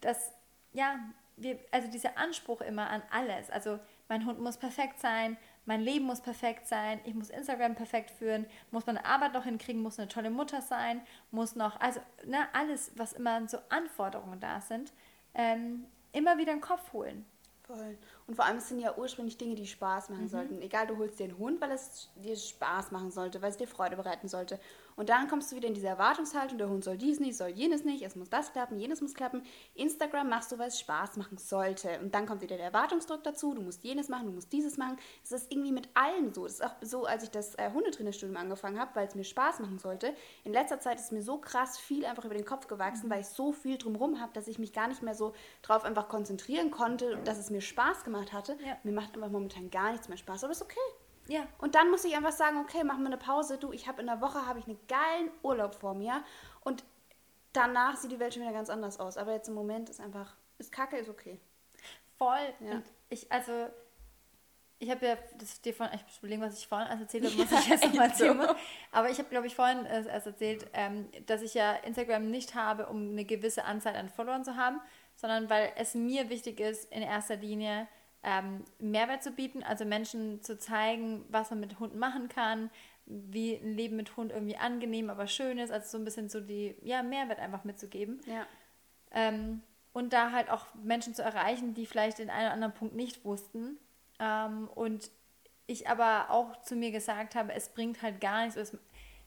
[0.00, 0.32] dass,
[0.72, 0.98] ja,
[1.36, 6.06] wir, also dieser Anspruch immer an alles, also mein Hund muss perfekt sein, mein Leben
[6.06, 10.08] muss perfekt sein, ich muss Instagram perfekt führen, muss meine Arbeit noch hinkriegen, muss eine
[10.08, 14.92] tolle Mutter sein, muss noch, also ne, alles, was immer so Anforderungen da sind,
[15.34, 17.26] ähm, immer wieder in den Kopf holen.
[17.68, 17.98] Voll.
[18.26, 20.28] Und vor allem es sind ja ursprünglich Dinge, die Spaß machen mhm.
[20.28, 20.62] sollten.
[20.62, 23.68] Egal, du holst dir einen Hund, weil es dir Spaß machen sollte, weil es dir
[23.68, 24.58] Freude bereiten sollte.
[24.98, 27.84] Und dann kommst du wieder in diese Erwartungshaltung, der Hund soll dies nicht, soll jenes
[27.84, 29.42] nicht, es muss das klappen, jenes muss klappen.
[29.74, 32.00] Instagram machst du, weil es Spaß machen sollte.
[32.00, 34.96] Und dann kommt wieder der Erwartungsdruck dazu, du musst jenes machen, du musst dieses machen.
[35.22, 36.46] Es ist irgendwie mit allem so.
[36.46, 39.60] Es ist auch so, als ich das äh, Hundetrainerstudium angefangen habe, weil es mir Spaß
[39.60, 40.12] machen sollte.
[40.42, 43.12] In letzter Zeit ist mir so krass viel einfach über den Kopf gewachsen, mhm.
[43.12, 45.32] weil ich so viel drumherum habe, dass ich mich gar nicht mehr so
[45.62, 48.58] drauf einfach konzentrieren konnte, dass es mir Spaß gemacht hatte.
[48.66, 48.76] Ja.
[48.82, 50.74] Mir macht einfach momentan gar nichts mehr Spaß, aber ist okay.
[51.28, 51.46] Ja.
[51.58, 53.58] Und dann muss ich einfach sagen, okay, machen wir eine Pause.
[53.58, 56.24] Du, ich habe in der Woche habe ich einen geilen Urlaub vor mir
[56.62, 56.84] und
[57.52, 59.16] danach sieht die Welt schon wieder ganz anders aus.
[59.16, 61.38] Aber jetzt im Moment ist einfach, ist Kacke, ist okay.
[62.16, 62.54] Voll.
[62.60, 62.72] Ja.
[62.72, 63.52] Und ich, also,
[64.78, 67.34] ich habe ja das dir vorhin, ich muss überlegen, was ich vorhin erst erzählt habe,
[67.36, 68.40] ja, ich jetzt nochmal erzählen.
[68.40, 68.54] So.
[68.92, 72.86] Aber ich habe, glaube ich, vorhin erst erzählt, ähm, dass ich ja Instagram nicht habe,
[72.86, 74.80] um eine gewisse Anzahl an Followern zu haben,
[75.16, 77.88] sondern weil es mir wichtig ist, in erster Linie
[78.22, 82.70] ähm, Mehrwert zu bieten, also Menschen zu zeigen, was man mit Hunden machen kann,
[83.06, 86.40] wie ein Leben mit Hund irgendwie angenehm, aber schön ist, also so ein bisschen so
[86.40, 88.20] die, ja, Mehrwert einfach mitzugeben.
[88.26, 88.46] Ja.
[89.12, 92.94] Ähm, und da halt auch Menschen zu erreichen, die vielleicht den einen oder anderen Punkt
[92.94, 93.78] nicht wussten.
[94.20, 95.10] Ähm, und
[95.66, 98.56] ich aber auch zu mir gesagt habe, es bringt halt gar nichts.
[98.56, 98.76] Es,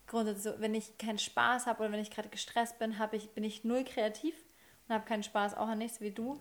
[0.07, 3.43] grundsätzlich so, wenn ich keinen Spaß habe oder wenn ich gerade gestresst bin, ich, bin
[3.43, 4.35] ich null kreativ
[4.87, 6.39] und habe keinen Spaß auch an nichts wie du.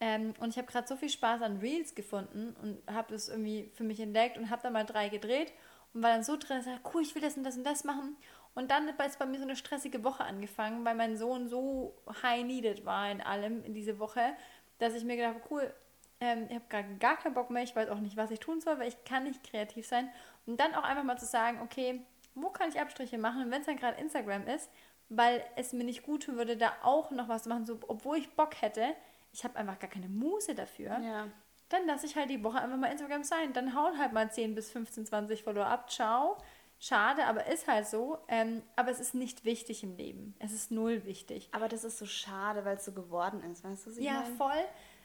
[0.00, 3.70] Ähm, und ich habe gerade so viel Spaß an Reels gefunden und habe es irgendwie
[3.74, 5.52] für mich entdeckt und habe da mal drei gedreht
[5.92, 7.84] und war dann so drin, dass ich cool, ich will das und das und das
[7.84, 8.16] machen.
[8.54, 12.44] Und dann ist bei mir so eine stressige Woche angefangen, weil mein Sohn so high
[12.44, 14.34] needed war in allem in diese Woche,
[14.78, 15.74] dass ich mir gedacht habe, cool,
[16.20, 18.60] ähm, ich habe gerade gar keinen Bock mehr, ich weiß auch nicht, was ich tun
[18.60, 20.10] soll, weil ich kann nicht kreativ sein.
[20.46, 22.00] Und dann auch einfach mal zu sagen, okay,
[22.34, 23.50] wo kann ich Abstriche machen?
[23.50, 24.70] Wenn es dann gerade Instagram ist,
[25.08, 28.18] weil es mir nicht gut tun würde, da auch noch was zu machen, so, obwohl
[28.18, 28.94] ich Bock hätte,
[29.32, 30.98] ich habe einfach gar keine Muße dafür.
[31.00, 31.28] Ja.
[31.68, 33.52] Dann lasse ich halt die Woche einfach mal Instagram sein.
[33.52, 35.90] Dann hauen halt mal 10 bis 15, 20 Follower ab.
[35.90, 36.36] Ciao.
[36.80, 38.18] Schade, aber ist halt so.
[38.26, 40.34] Ähm, aber es ist nicht wichtig im Leben.
[40.38, 41.48] Es ist null wichtig.
[41.52, 43.62] Aber das ist so schade, weil es so geworden ist.
[43.62, 44.34] Weißt du, Ja, meine?
[44.36, 44.64] voll.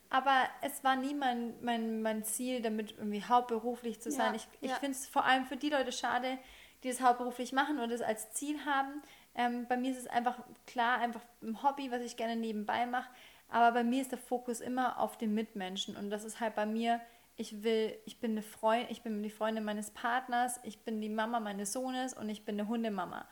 [0.09, 4.33] Aber es war nie mein, mein, mein Ziel, damit irgendwie hauptberuflich zu sein.
[4.33, 4.77] Ja, ich ich ja.
[4.77, 6.37] finde es vor allem für die Leute schade,
[6.83, 9.01] die das hauptberuflich machen und das als Ziel haben.
[9.35, 13.09] Ähm, bei mir ist es einfach klar, einfach ein Hobby, was ich gerne nebenbei mache.
[13.49, 16.65] Aber bei mir ist der Fokus immer auf den Mitmenschen und das ist halt bei
[16.65, 16.99] mir,
[17.37, 21.09] ich will, ich bin eine Freundin, ich bin die Freundin meines Partners, ich bin die
[21.09, 23.25] Mama meines Sohnes und ich bin eine Hundemama.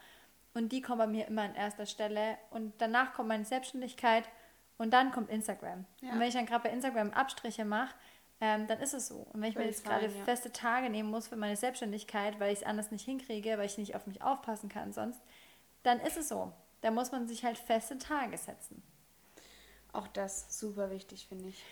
[0.54, 4.26] Und die kommen bei mir immer an erster Stelle und danach kommt meine Selbstständigkeit
[4.78, 5.86] und dann kommt Instagram.
[6.02, 6.12] Ja.
[6.12, 7.96] Und wenn ich dann gerade bei Instagram Abstriche mache,
[8.42, 9.26] ähm, dann ist es so.
[9.32, 10.24] Und wenn ich mir jetzt gerade ja.
[10.26, 13.78] feste Tage nehmen muss für meine Selbstständigkeit, weil ich es anders nicht hinkriege, weil ich
[13.78, 15.22] nicht auf mich aufpassen kann sonst,
[15.84, 16.52] dann ist es so.
[16.82, 18.84] Da muss man sich halt feste Tage setzen.
[19.94, 21.64] Auch das super wichtig, finde ich.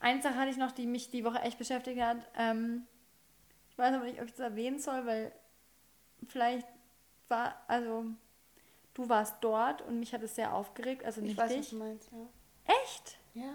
[0.00, 2.18] Eine Sache hatte ich noch, die mich die Woche echt beschäftigt hat.
[2.36, 2.86] Ähm,
[3.70, 5.32] ich weiß aber nicht, ob ich das erwähnen soll, weil
[6.28, 6.66] vielleicht
[7.28, 8.04] war, also
[8.94, 11.58] du warst dort und mich hat es sehr aufgeregt, also nicht ich weiß, dich.
[11.60, 12.74] was du meinst, ja.
[12.82, 13.18] Echt?
[13.34, 13.54] Ja,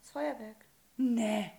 [0.00, 0.64] das Feuerwerk.
[0.96, 1.52] Nee.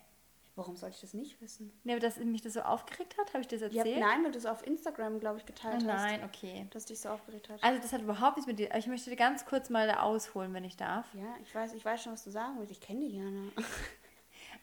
[0.59, 1.71] Warum sollte ich das nicht wissen?
[1.85, 3.97] Nee, dass mich das so aufgeregt hat, habe ich das erzählt?
[3.97, 6.03] Ja, nein, weil du es auf Instagram, glaube ich, geteilt oh, nein, hast.
[6.03, 6.67] Nein, okay.
[6.71, 7.63] Dass dich so aufgeregt hat.
[7.63, 8.75] Also das hat überhaupt nichts mit dir.
[8.75, 11.05] Ich möchte dir ganz kurz mal da ausholen, wenn ich darf.
[11.13, 12.73] Ja, ich weiß, ich weiß schon, was du sagen willst.
[12.73, 13.51] Ich kenne die Jana.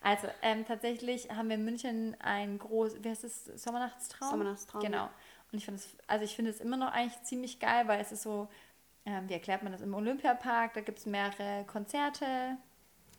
[0.02, 4.30] Also, ähm, tatsächlich haben wir in München ein großes, wie heißt es, Sommernachtstraum?
[4.30, 4.82] Sommernachtstraum.
[4.82, 5.08] Genau.
[5.50, 8.12] Und ich finde es, also ich finde es immer noch eigentlich ziemlich geil, weil es
[8.12, 8.46] ist so,
[9.04, 12.58] ähm, wie erklärt man das, im Olympiapark, da gibt es mehrere Konzerte,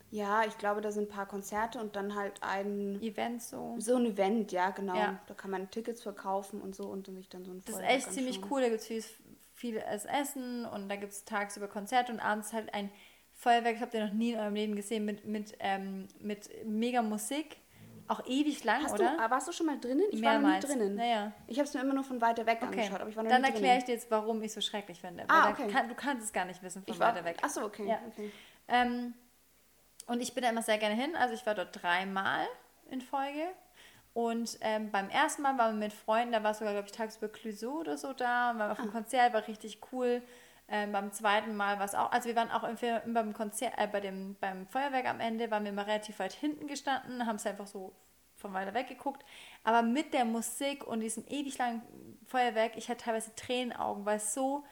[0.09, 3.75] ja, ich glaube, da sind ein paar Konzerte und dann halt ein Event so.
[3.77, 4.95] So ein Event, ja, genau.
[4.95, 5.19] Ja.
[5.27, 8.13] Da kann man Tickets verkaufen und so und sich dann so ein Das ist echt
[8.13, 8.61] ziemlich cool.
[8.61, 9.05] Da gibt es
[9.53, 12.89] viel, Essen und da gibt es tagsüber Konzerte und abends halt ein
[13.33, 13.75] Feuerwerk.
[13.75, 17.57] Das habt ihr noch nie in eurem Leben gesehen mit, mit, ähm, mit mega Musik.
[18.09, 19.17] Auch ewig lang, Hast oder?
[19.17, 20.05] Du, ah, warst du schon mal drinnen?
[20.11, 20.63] Ich Mehrmals.
[20.63, 20.95] war noch nie drinnen.
[20.95, 21.33] Naja.
[21.47, 22.67] Ich habe es mir immer nur von weiter weg okay.
[22.67, 25.01] angeschaut, aber ich war noch Dann erkläre ich dir jetzt, warum ich es so schrecklich
[25.01, 25.25] finde.
[25.27, 25.67] Ah, okay.
[25.67, 27.35] Kann, du kannst es gar nicht wissen von ich weiter weg.
[27.41, 27.85] Achso, okay.
[27.85, 27.99] Ja.
[28.07, 28.31] okay.
[28.69, 29.13] Ähm,
[30.07, 31.15] Und ich bin da immer sehr gerne hin.
[31.15, 32.47] Also ich war dort dreimal
[32.89, 33.47] in Folge.
[34.13, 37.27] Und ähm, beim ersten Mal waren wir mit Freunden, da war sogar, glaube ich, tagsüber
[37.27, 38.51] Clouseau oder so da.
[38.51, 38.93] Und waren auf dem ah.
[38.93, 40.23] Konzert, war richtig cool.
[40.69, 43.87] Ähm, beim zweiten Mal war es auch, also wir waren auch im, beim Konzert, äh,
[43.87, 47.45] bei dem, beim Feuerwerk am Ende, waren wir mal relativ weit hinten gestanden, haben es
[47.45, 47.93] einfach so
[48.35, 49.23] von weiter weg geguckt.
[49.63, 51.81] Aber mit der Musik und diesem ewig langen
[52.25, 54.65] Feuerwerk, ich hatte teilweise Tränenaugen, weil es so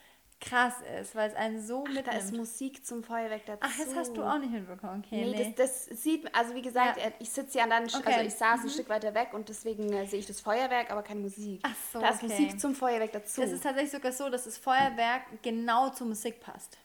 [0.45, 2.08] krass ist, weil es einen so Ach, mitnimmt.
[2.08, 3.62] da ist Musik zum Feuerwerk dazu.
[3.63, 5.25] Ach, das hast du auch nicht hinbekommen, okay.
[5.25, 5.53] Nee, nee.
[5.55, 7.12] Das, das, sieht, also wie gesagt, ja.
[7.19, 8.01] ich sitze ja dann, okay.
[8.05, 8.65] also ich saß mhm.
[8.65, 11.62] ein Stück weiter weg und deswegen äh, sehe ich das Feuerwerk, aber keine Musik.
[11.63, 12.27] Ach so, Da ist okay.
[12.27, 13.41] Musik zum Feuerwerk dazu.
[13.41, 16.77] Das ist tatsächlich sogar so, dass das Feuerwerk genau zur Musik passt.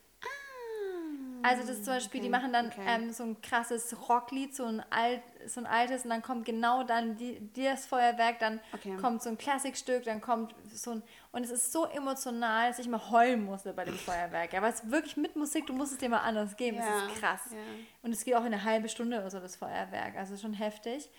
[1.43, 2.81] Also das ist zum Beispiel, okay, die machen dann okay.
[2.85, 6.83] ähm, so ein krasses Rocklied, so ein, alt, so ein altes, und dann kommt genau
[6.83, 8.95] dann die, das Feuerwerk, dann okay.
[8.97, 11.03] kommt so ein Klassikstück, dann kommt so ein...
[11.31, 14.53] Und es ist so emotional, dass ich mal heulen musste bei dem Feuerwerk.
[14.53, 16.77] Aber es ist wirklich mit Musik, du musst es dir mal anders geben.
[16.77, 17.41] Ja, es ist krass.
[17.51, 17.57] Ja.
[18.01, 20.17] Und es geht auch in eine halbe Stunde oder so, das Feuerwerk.
[20.17, 21.09] Also schon heftig.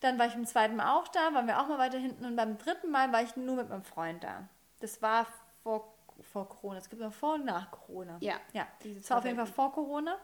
[0.00, 2.24] Dann war ich beim zweiten Mal auch da, waren wir auch mal weiter hinten.
[2.24, 4.48] Und beim dritten Mal war ich nur mit meinem Freund da.
[4.80, 5.26] Das war
[5.62, 6.78] vor vor Corona.
[6.78, 8.16] Es gibt noch vor und nach Corona.
[8.20, 8.40] Ja.
[8.52, 10.18] Ja, es war auf jeden Fall vor Corona.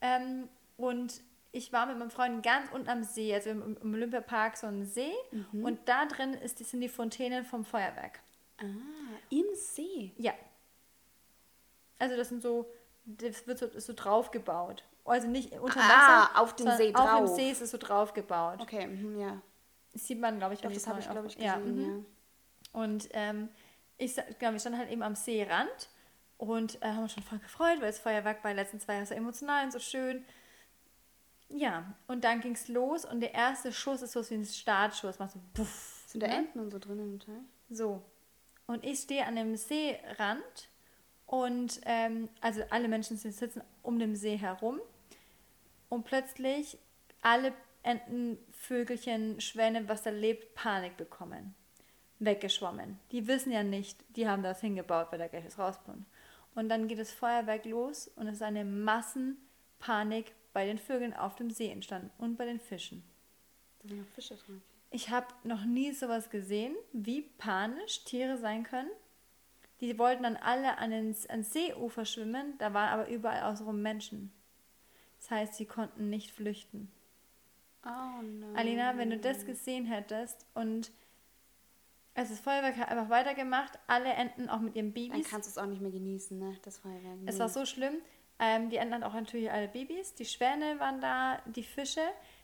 [0.00, 4.56] Ähm, und ich war mit meinem Freund ganz unten am See, also im, im Olympiapark
[4.56, 5.12] so ein See.
[5.30, 5.64] Mhm.
[5.64, 8.20] Und da drin ist, sind die Fontänen vom Feuerwerk.
[8.58, 8.64] Ah,
[9.30, 10.12] im See?
[10.16, 10.32] Ja.
[11.98, 12.70] Also das sind so,
[13.04, 14.84] das wird so, ist so drauf gebaut.
[15.04, 16.30] Also nicht unter Wasser.
[16.34, 17.08] Ah, auf dem See drauf.
[17.08, 18.60] Auf dem See ist es so drauf gebaut.
[18.60, 19.40] Okay, mh, ja.
[19.92, 21.56] Das sieht man, glaube ich, Doch, das habe ich, glaube ich, gesehen, ja.
[21.56, 21.80] Mhm.
[21.80, 22.80] ja.
[22.80, 23.48] Und ähm,
[23.98, 25.88] ich, genau, wir standen halt eben am Seerand
[26.38, 29.06] und äh, haben uns schon voll gefreut, weil das Feuerwerk bei den letzten zwei Jahren
[29.06, 30.24] so emotional und so schön.
[31.48, 35.18] Ja, und dann ging es los und der erste Schuss ist so wie ein Startschuss,
[35.18, 36.04] macht so puff.
[36.06, 36.36] Sind da ne?
[36.36, 37.40] Enten und so drin im Teil?
[37.70, 38.02] So.
[38.66, 40.68] Und ich stehe an dem Seerand
[41.24, 44.80] und ähm, also alle Menschen sitzen um den See herum
[45.88, 46.78] und plötzlich
[47.22, 51.54] alle Enten, Vögelchen, Schwäne, was da lebt, Panik bekommen
[52.18, 52.98] weggeschwommen.
[53.12, 56.06] Die wissen ja nicht, die haben das hingebaut, weil da gleich was rauskommt.
[56.54, 61.34] Und dann geht das Feuerwerk los und es ist eine Massenpanik bei den Vögeln auf
[61.34, 63.04] dem See entstanden und bei den Fischen.
[63.82, 64.62] Da sind noch Fische drin.
[64.90, 68.90] Ich habe noch nie sowas gesehen, wie panisch Tiere sein können.
[69.80, 74.32] Die wollten dann alle an den, ans Seeufer schwimmen, da waren aber überall außenrum Menschen.
[75.18, 76.90] Das heißt, sie konnten nicht flüchten.
[77.84, 78.54] Oh no.
[78.54, 80.90] Alina, wenn du das gesehen hättest und
[82.16, 85.22] also das Feuerwerk hat einfach weitergemacht, alle Enten auch mit ihren Babys.
[85.22, 86.56] Dann kannst du es auch nicht mehr genießen, ne?
[86.62, 87.20] Das Feuerwerk.
[87.20, 87.30] Nee.
[87.30, 87.94] Es war so schlimm.
[88.38, 90.14] Ähm, die Enten hatten auch natürlich alle Babys.
[90.14, 92.02] Die Schwäne waren da, die Fische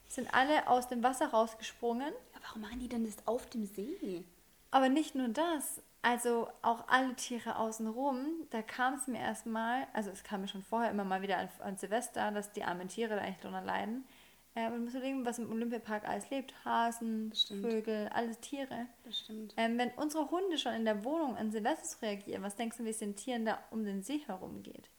[0.09, 2.13] sind alle aus dem Wasser rausgesprungen.
[2.35, 4.25] Ja, warum machen die denn das auf dem See?
[4.71, 5.83] Aber nicht nur das.
[6.03, 10.65] Also auch alle Tiere außenrum, da kam es mir erstmal, also es kam mir schon
[10.65, 14.05] vorher immer mal wieder an, an Silvester, dass die armen Tiere da eigentlich drunter leiden.
[14.55, 16.55] Äh, man muss überlegen, was im Olympiapark alles lebt.
[16.65, 18.87] Hasen, Vögel, alles Tiere.
[19.05, 19.55] Das stimmt.
[19.57, 22.91] Ähm, wenn unsere Hunde schon in der Wohnung an Silvester reagieren, was denkst du, wie
[22.91, 24.91] es den Tieren da um den See herum geht?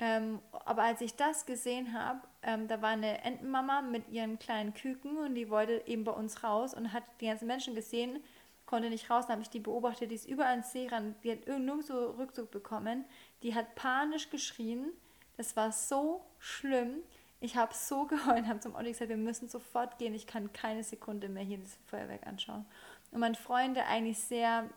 [0.00, 4.74] Ähm, aber als ich das gesehen habe, ähm, da war eine Entenmama mit ihren kleinen
[4.74, 8.18] Küken und die wollte eben bei uns raus und hat die ganzen Menschen gesehen,
[8.66, 9.26] konnte nicht raus.
[9.26, 12.50] Dann habe ich die beobachtet, die ist überall ins See ran, die hat nirgendwo Rückzug
[12.50, 13.04] bekommen.
[13.44, 14.90] Die hat panisch geschrien.
[15.36, 17.02] Das war so schlimm.
[17.42, 20.14] Ich habe so geheult, habe zum Olli gesagt, wir müssen sofort gehen.
[20.14, 22.64] Ich kann keine Sekunde mehr hier das Feuerwerk anschauen.
[23.10, 24.70] Und mein Freund, der eigentlich sehr,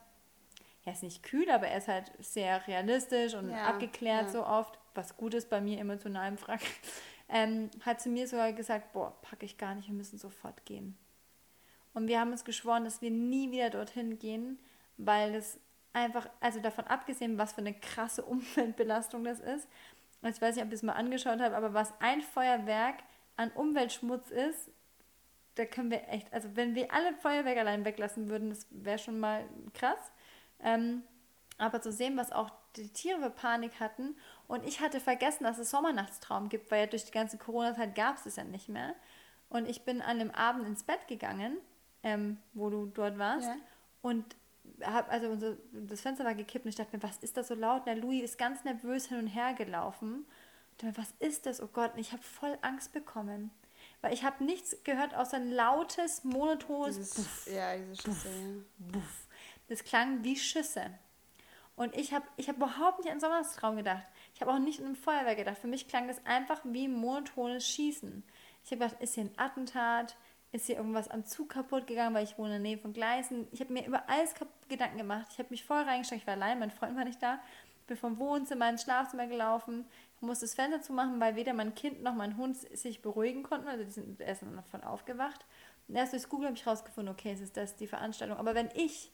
[0.84, 4.32] er ist nicht kühl, aber er ist halt sehr realistisch und ja, abgeklärt ja.
[4.32, 6.62] so oft, was gut ist bei mir emotional im Frack,
[7.30, 10.97] ähm, hat zu mir sogar gesagt, boah, packe ich gar nicht, wir müssen sofort gehen.
[11.93, 14.58] Und wir haben uns geschworen, dass wir nie wieder dorthin gehen,
[14.97, 15.60] weil es
[15.93, 19.67] einfach, also davon abgesehen, was für eine krasse Umweltbelastung das ist,
[20.21, 22.95] ich weiß nicht, ob ihr es mal angeschaut habt, aber was ein Feuerwerk
[23.38, 24.71] an Umweltschmutz ist,
[25.56, 29.19] da können wir echt, also wenn wir alle Feuerwerke allein weglassen würden, das wäre schon
[29.19, 30.12] mal krass.
[30.60, 31.04] Ähm,
[31.58, 34.17] aber zu sehen, was auch die Tiere für Panik hatten.
[34.47, 38.17] Und ich hatte vergessen, dass es Sommernachtstraum gibt, weil ja durch die ganze Corona-Zeit gab
[38.17, 38.93] es es ja nicht mehr.
[39.49, 41.58] Und ich bin an dem Abend ins Bett gegangen,
[42.04, 43.47] ähm, wo du dort warst.
[43.47, 43.56] Ja.
[44.01, 44.36] Und
[44.82, 47.56] hab, also unser, das Fenster war gekippt und ich dachte mir, was ist das so
[47.56, 47.86] laut?
[47.86, 50.13] Der Louis ist ganz nervös hin und her gelaufen.
[50.13, 51.62] Und dachte mir, was ist das?
[51.62, 53.51] Oh Gott, und ich habe voll Angst bekommen.
[54.01, 58.30] Weil ich habe nichts gehört außer ein lautes, monotones Dieses, Buff, Ja, diese Schüsse,
[58.78, 59.28] Buff.
[59.67, 60.91] Das klang wie Schüsse.
[61.75, 64.06] Und ich habe ich hab überhaupt nicht an Sommerstraum gedacht.
[64.34, 65.58] Ich habe auch nicht an ein Feuerwehr gedacht.
[65.58, 68.23] Für mich klang das einfach wie monotones Schießen.
[68.63, 70.15] Ich habe gedacht, ist hier ein Attentat?
[70.56, 73.48] Ist hier irgendwas am Zug kaputt gegangen, weil ich wohne in der Nähe von Gleisen.
[73.52, 74.34] Ich habe mir über alles
[74.70, 75.28] Gedanken gemacht.
[75.32, 76.22] Ich habe mich voll reingesteckt.
[76.22, 77.39] Ich war allein, mein Freund war nicht da.
[77.88, 79.86] bin vom Wohnzimmer ins Schlafzimmer gelaufen,
[80.26, 83.68] musste das Fenster zumachen, weil weder mein Kind noch mein Hund sich beruhigen konnten.
[83.68, 85.46] Also die sind erst davon aufgewacht.
[85.88, 88.38] Und erst durch Google habe ich rausgefunden, okay, es ist das die Veranstaltung.
[88.38, 89.12] Aber wenn ich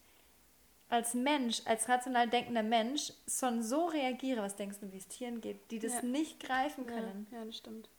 [0.90, 5.42] als Mensch, als rational denkender Mensch schon so reagiere, was denkst du, wie es Tieren
[5.42, 6.02] geht, die das ja.
[6.04, 7.28] nicht greifen können?
[7.32, 7.90] Ja, ja das stimmt.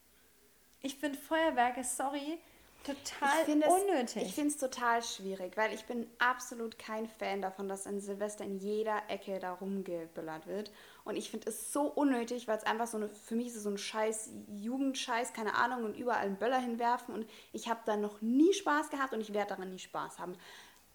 [0.81, 2.39] Ich finde Feuerwerke, sorry,
[2.83, 4.23] total ich find unnötig.
[4.23, 8.45] Ich finde es total schwierig, weil ich bin absolut kein Fan davon, dass ein Silvester
[8.45, 10.71] in jeder Ecke da rumgebüllert wird.
[11.05, 13.63] Und ich finde es so unnötig, weil es einfach so eine, für mich ist es
[13.65, 17.15] so ein scheiß Jugendscheiß, keine Ahnung, und überall einen Böller hinwerfen.
[17.15, 20.37] Und ich habe da noch nie Spaß gehabt und ich werde daran nie Spaß haben.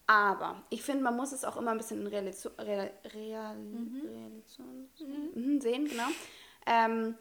[0.08, 4.02] Aber ich finde, man muss es auch immer ein bisschen in Realisation, Real, Real, mhm.
[4.06, 4.90] Realisation
[5.36, 5.62] mhm.
[5.62, 6.08] sehen, genau.
[6.66, 7.16] Ähm,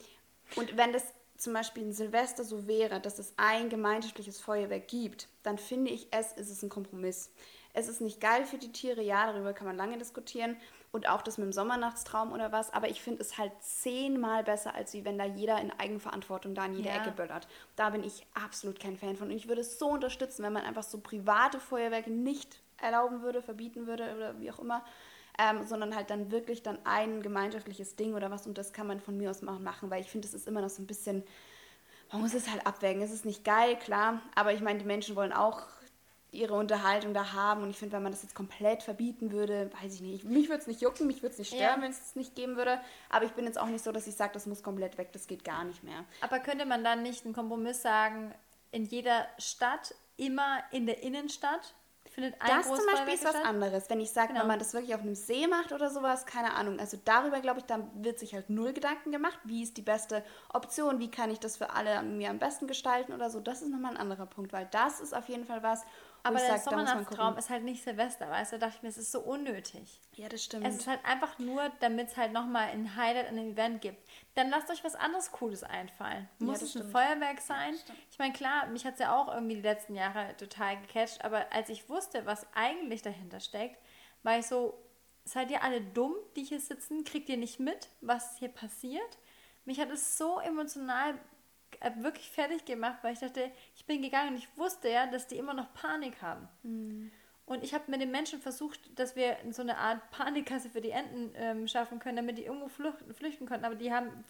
[0.55, 1.03] und wenn das
[1.37, 6.09] zum Beispiel ein Silvester so wäre, dass es ein gemeinschaftliches Feuerwerk gibt, dann finde ich
[6.11, 7.31] es, ist es ein Kompromiss.
[7.72, 10.57] Es ist nicht geil für die Tiere, ja, darüber kann man lange diskutieren.
[10.92, 12.72] Und auch das mit dem Sommernachtstraum oder was.
[12.72, 16.64] Aber ich finde es halt zehnmal besser, als wie wenn da jeder in Eigenverantwortung da
[16.64, 16.96] in jede ja.
[16.96, 17.46] Ecke böllert.
[17.75, 19.29] Da bin ich absolut kein Fan von.
[19.29, 23.42] Und ich würde es so unterstützen, wenn man einfach so private Feuerwerke nicht erlauben würde,
[23.42, 24.83] verbieten würde oder wie auch immer
[25.38, 29.01] ähm, sondern halt dann wirklich dann ein gemeinschaftliches Ding oder was und das kann man
[29.01, 31.22] von mir aus machen, weil ich finde, es ist immer noch so ein bisschen,
[32.12, 33.03] man muss es halt abwägen.
[33.03, 35.62] Es ist nicht geil, klar, aber ich meine, die Menschen wollen auch
[36.33, 39.94] ihre Unterhaltung da haben und ich finde, wenn man das jetzt komplett verbieten würde, weiß
[39.94, 41.83] ich nicht, mich würde es nicht jucken, mich würde es nicht stören, ja.
[41.83, 44.16] wenn es es nicht geben würde, aber ich bin jetzt auch nicht so, dass ich
[44.16, 46.05] sage, das muss komplett weg, das geht gar nicht mehr.
[46.20, 48.35] Aber könnte man dann nicht einen Kompromiss sagen,
[48.70, 51.75] in jeder Stadt, immer in der Innenstadt
[52.17, 53.91] findet ein Das zum Beispiel ist was anderes.
[53.91, 54.41] Wenn ich sage, genau.
[54.41, 56.81] wenn man das wirklich auf einem See macht oder sowas, keine Ahnung.
[56.81, 59.39] Also darüber, glaube ich, dann wird sich halt null Gedanken gemacht.
[59.45, 60.99] Wie ist die beste Option?
[60.99, 63.41] Wie kann ich das für alle mir am besten gestalten oder so?
[63.41, 65.85] Das ist nochmal ein anderer Punkt, weil das ist auf jeden Fall was,
[66.27, 68.59] aber der Sommernachtstraum ist halt nicht Silvester, weißt du?
[68.59, 70.01] Da dachte ich mir, es ist so unnötig.
[70.15, 70.67] Ja, das stimmt.
[70.67, 73.99] Es ist halt einfach nur, damit es halt nochmal ein Highlight an dem Event gibt.
[74.35, 76.29] Dann lasst euch was anderes Cooles einfallen.
[76.39, 77.75] Muss ja, es ein Feuerwerk sein?
[78.11, 81.53] Ich meine, klar, mich hat es ja auch irgendwie die letzten Jahre total gecatcht, aber
[81.53, 83.81] als ich wusste, was eigentlich dahinter steckt,
[84.23, 84.75] war ich so,
[85.25, 87.05] seid ihr alle dumm, die hier sitzen?
[87.05, 89.19] Kriegt ihr nicht mit, was hier passiert?
[89.65, 91.19] Mich hat es so emotional
[91.99, 95.37] wirklich fertig gemacht, weil ich dachte, ich bin gegangen und ich wusste ja, dass die
[95.37, 96.49] immer noch Panik haben.
[96.63, 97.11] Mhm.
[97.47, 100.91] Und ich habe mit den Menschen versucht, dass wir so eine Art Panikkasse für die
[100.91, 103.65] Enten ähm, schaffen können, damit die irgendwo flüchten, flüchten konnten.
[103.65, 104.25] Aber die haben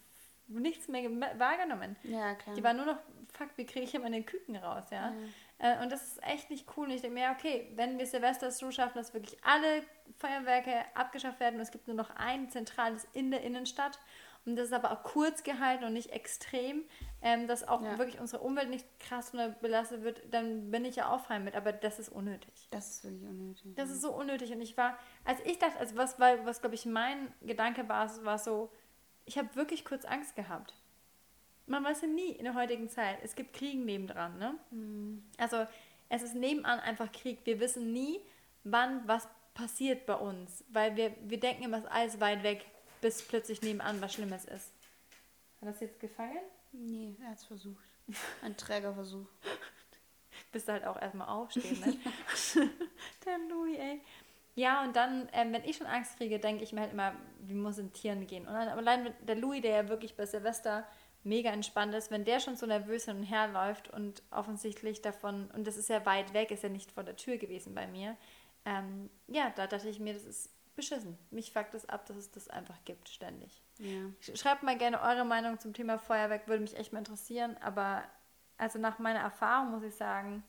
[0.47, 1.95] nichts mehr wahrgenommen.
[2.03, 2.55] Ja, klar.
[2.55, 2.99] Die waren nur noch,
[3.33, 5.13] fuck, wie kriege ich hier meine Küken raus, ja.
[5.59, 5.73] ja.
[5.73, 6.85] Äh, und das ist echt nicht cool.
[6.85, 9.81] Und ich denke mir, okay, wenn wir Silvester so schaffen, dass wirklich alle
[10.17, 13.99] Feuerwerke abgeschafft werden und es gibt nur noch ein zentrales in der Innenstadt
[14.47, 16.85] und das ist aber auch kurz gehalten und nicht extrem,
[17.21, 17.97] ähm, dass auch ja.
[17.97, 21.53] wirklich unsere Umwelt nicht krass belastet wird, dann bin ich ja auch fein mit.
[21.53, 22.69] Aber das ist unnötig.
[22.71, 23.75] Das ist wirklich unnötig.
[23.75, 23.95] Das ja.
[23.95, 24.53] ist so unnötig.
[24.53, 28.09] Und ich war, als ich dachte, also was, was, was glaube ich, mein Gedanke war,
[28.23, 28.71] war so,
[29.25, 30.73] ich habe wirklich kurz Angst gehabt.
[31.65, 33.17] Man weiß ja nie in der heutigen Zeit.
[33.23, 34.55] Es gibt Krieg nebendran, ne?
[34.71, 35.25] Mhm.
[35.37, 35.67] Also
[36.07, 37.39] es ist nebenan einfach Krieg.
[37.43, 38.21] Wir wissen nie,
[38.63, 42.65] wann was passiert bei uns, weil wir, wir denken immer, es ist alles weit weg
[43.01, 44.71] bis plötzlich nebenan was Schlimmes ist.
[45.61, 46.39] Hat das jetzt gefangen?
[46.71, 47.83] Nee, er hat es versucht.
[48.41, 49.27] Ein träger Versuch.
[50.51, 51.97] Bist du halt auch erstmal aufstehen, ne?
[53.25, 54.01] der Louis, ey.
[54.55, 57.53] Ja, und dann, ähm, wenn ich schon Angst kriege, denke ich mir halt immer, wie
[57.53, 58.47] muss in Tieren gehen.
[58.47, 60.87] Und dann, allein der Louis, der ja wirklich bei Silvester
[61.23, 65.51] mega entspannt ist, wenn der schon so nervös hin und her läuft und offensichtlich davon,
[65.53, 68.15] und das ist ja weit weg, ist ja nicht vor der Tür gewesen bei mir,
[68.65, 71.17] ähm, ja, da dachte ich mir, das ist beschissen.
[71.29, 73.61] Mich fuckt es ab, dass es das einfach gibt, ständig.
[73.79, 74.35] Ja.
[74.35, 77.57] Schreibt mal gerne eure Meinung zum Thema Feuerwerk, würde mich echt mal interessieren.
[77.57, 78.03] Aber
[78.57, 80.43] also nach meiner Erfahrung muss ich sagen,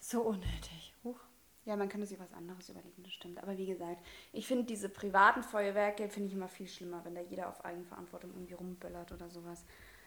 [0.00, 0.94] so unnötig.
[1.04, 1.20] Huch.
[1.64, 3.42] Ja, man könnte sich was anderes überlegen, das stimmt.
[3.42, 7.20] Aber wie gesagt, ich finde diese privaten Feuerwerke, finde ich immer viel schlimmer, wenn da
[7.20, 9.64] jeder auf Eigenverantwortung irgendwie rumböllert oder sowas.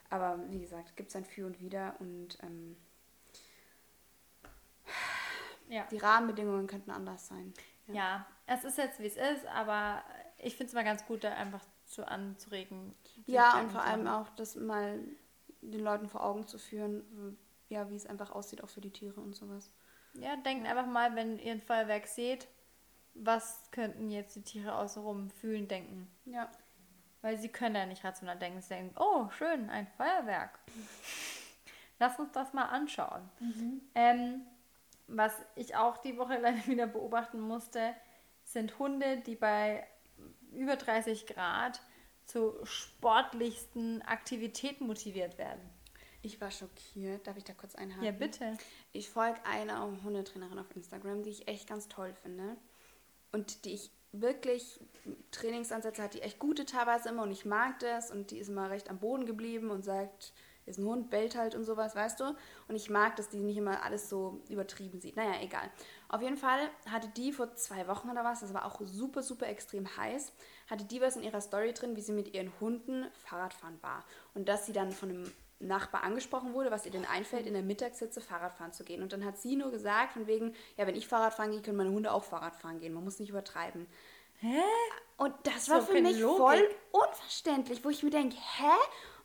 [0.10, 2.78] Aber wie gesagt, gibt es ein Für und Wider und ähm,
[5.68, 5.86] ja.
[5.92, 7.54] die Rahmenbedingungen könnten anders sein.
[7.90, 7.96] Ja.
[7.96, 10.04] ja, es ist jetzt wie es ist, aber
[10.38, 12.96] ich finde es mal ganz gut, da einfach zu anzuregen.
[13.26, 15.00] Ja, und vor allem auch, das mal
[15.62, 17.38] den Leuten vor Augen zu führen,
[17.68, 19.72] ja, wie es einfach aussieht, auch für die Tiere und sowas.
[20.14, 22.48] Ja, denkt einfach mal, wenn ihr ein Feuerwerk seht,
[23.14, 26.10] was könnten jetzt die Tiere außenrum fühlen, denken.
[26.26, 26.50] Ja.
[27.22, 28.62] Weil sie können ja nicht rational denken.
[28.62, 30.58] Sie denken, oh, schön, ein Feuerwerk.
[32.00, 33.30] Lass uns das mal anschauen.
[33.40, 33.82] Mhm.
[33.94, 34.42] Ähm,
[35.10, 37.94] was ich auch die Woche leider wieder beobachten musste,
[38.44, 39.86] sind Hunde, die bei
[40.52, 41.82] über 30 Grad
[42.26, 45.62] zu sportlichsten Aktivitäten motiviert werden.
[46.22, 47.26] Ich war schockiert.
[47.28, 48.04] Darf ich da kurz einhaken?
[48.04, 48.58] Ja, bitte.
[48.92, 52.58] Ich folge einer Hundetrainerin auf Instagram, die ich echt ganz toll finde.
[53.32, 54.80] Und die ich wirklich
[55.32, 58.70] Trainingsansätze hat, die echt gute teilweise immer und ich mag das und die ist immer
[58.70, 60.34] recht am Boden geblieben und sagt,
[60.70, 62.36] ist ein Hund, bellt halt und sowas, weißt du?
[62.68, 65.16] Und ich mag, dass die nicht immer alles so übertrieben sieht.
[65.16, 65.70] Naja, egal.
[66.08, 69.48] Auf jeden Fall hatte die vor zwei Wochen oder was, das war auch super, super
[69.48, 70.34] extrem heiß,
[70.70, 74.06] hatte die was in ihrer Story drin, wie sie mit ihren Hunden Fahrradfahren war.
[74.34, 77.64] Und dass sie dann von einem Nachbar angesprochen wurde, was ihr denn einfällt, in der
[77.64, 79.04] Mittagssitze Fahrradfahren zu gehen.
[79.04, 81.92] Und dann hat sie nur gesagt, von wegen, ja, wenn ich Fahrradfahren gehe, können meine
[81.92, 82.94] Hunde auch Fahrradfahren gehen.
[82.94, 83.86] Man muss nicht übertreiben.
[84.42, 84.62] Hä?
[85.18, 86.38] Und das war für mich Logik.
[86.38, 88.72] voll unverständlich, wo ich mir denke, hä?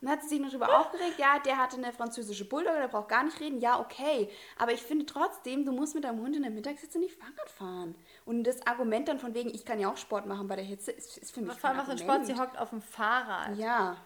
[0.05, 3.09] Dann hat sie sich noch darüber aufgeregt, ja, der hatte eine französische Bulldogge, der braucht
[3.09, 3.59] gar nicht reden.
[3.59, 4.29] Ja, okay.
[4.55, 7.95] Aber ich finde trotzdem, du musst mit deinem Hund in der Mittagssitze nicht Fahrrad fahren.
[8.23, 10.91] Und das Argument dann von wegen, ich kann ja auch Sport machen bei der Hitze,
[10.91, 13.57] ist, ist für mich Vor allem was für ein Sport, sie hockt auf dem Fahrrad.
[13.57, 13.97] Ja.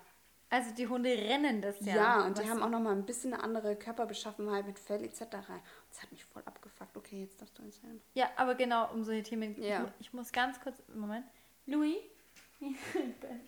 [0.49, 1.95] Also die Hunde rennen das ja.
[1.95, 5.19] Ja, und die haben auch nochmal ein bisschen eine andere Körperbeschaffenheit mit Fell etc.
[5.19, 6.95] Das hat mich voll abgefuckt.
[6.95, 8.01] Okay, jetzt darfst du erzählen.
[8.13, 9.61] Ja, aber genau, um solche Themen.
[9.61, 9.83] Ja.
[9.99, 11.25] Ich, ich muss ganz kurz, Moment.
[11.65, 11.97] Louis,
[12.61, 12.79] ins
[13.19, 13.41] Bett.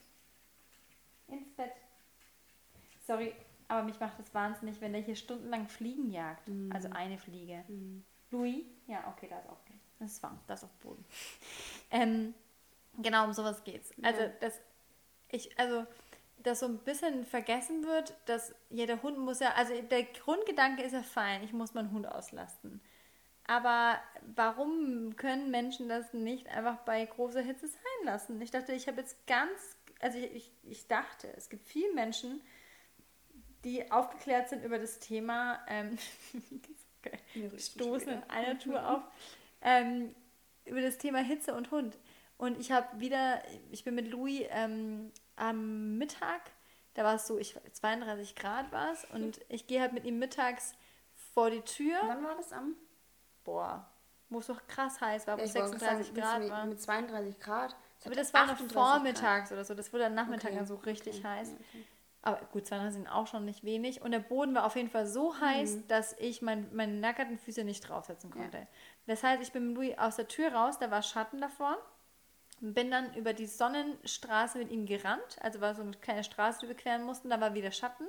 [1.29, 1.71] Ins Bett.
[3.01, 3.33] Sorry,
[3.67, 6.47] aber mich macht das wahnsinnig, wenn der hier stundenlang Fliegen jagt.
[6.47, 6.71] Mhm.
[6.71, 7.63] Also eine Fliege.
[7.67, 8.03] Mhm.
[8.31, 8.65] Louis?
[8.87, 9.79] Ja, okay, da ist auch okay.
[9.99, 11.05] Das ist warm, da ist auch Boden.
[11.91, 12.33] ähm,
[12.97, 13.91] genau, um sowas geht's.
[14.01, 14.31] Also, ja.
[14.39, 14.59] das,
[15.29, 15.85] ich, also,
[16.39, 20.93] dass so ein bisschen vergessen wird, dass jeder Hund muss ja, also der Grundgedanke ist
[20.93, 22.81] ja fein, ich muss meinen Hund auslasten.
[23.47, 23.99] Aber
[24.35, 28.41] warum können Menschen das nicht einfach bei großer Hitze sein lassen?
[28.41, 32.41] Ich dachte, ich habe jetzt ganz, also ich, ich, ich, dachte, es gibt viele Menschen,
[33.63, 35.97] die aufgeklärt sind über das Thema, ähm,
[37.57, 39.03] stoßen in einer Tour auf,
[39.61, 40.15] ähm,
[40.65, 41.97] über das Thema Hitze und Hund.
[42.37, 46.41] Und ich habe wieder, ich bin mit Louis ähm, am Mittag,
[46.95, 50.19] da war es so, ich 32 Grad war es und ich gehe halt mit ihm
[50.19, 50.73] mittags
[51.33, 51.99] vor die Tür.
[52.03, 52.75] Wann war das am?
[53.43, 53.87] Boah,
[54.29, 56.65] wo es doch krass heiß war, wo es 36 Grad war.
[56.65, 57.75] Mit 32 Grad.
[58.03, 59.51] Aber das war noch vormittags Grad.
[59.51, 60.65] oder so, das wurde dann Nachmittag okay.
[60.65, 61.27] so richtig okay.
[61.27, 61.53] heiß.
[61.53, 61.85] Okay.
[62.23, 64.01] Aber gut, 32 sind auch schon nicht wenig.
[64.01, 65.87] Und der Boden war auf jeden Fall so heiß, mhm.
[65.87, 68.57] dass ich mein, meine nackerten Füße nicht draufsetzen konnte.
[68.57, 68.67] Ja.
[69.07, 71.77] Das heißt, ich bin mit Louis aus der Tür raus, da war Schatten davor.
[72.59, 75.37] Bin dann über die Sonnenstraße mit ihm gerannt.
[75.41, 77.31] Also war so eine kleine Straße, die wir queren mussten.
[77.31, 78.05] Da war wieder Schatten.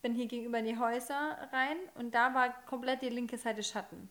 [0.00, 4.08] Bin hier gegenüber in die Häuser rein und da war komplett die linke Seite Schatten.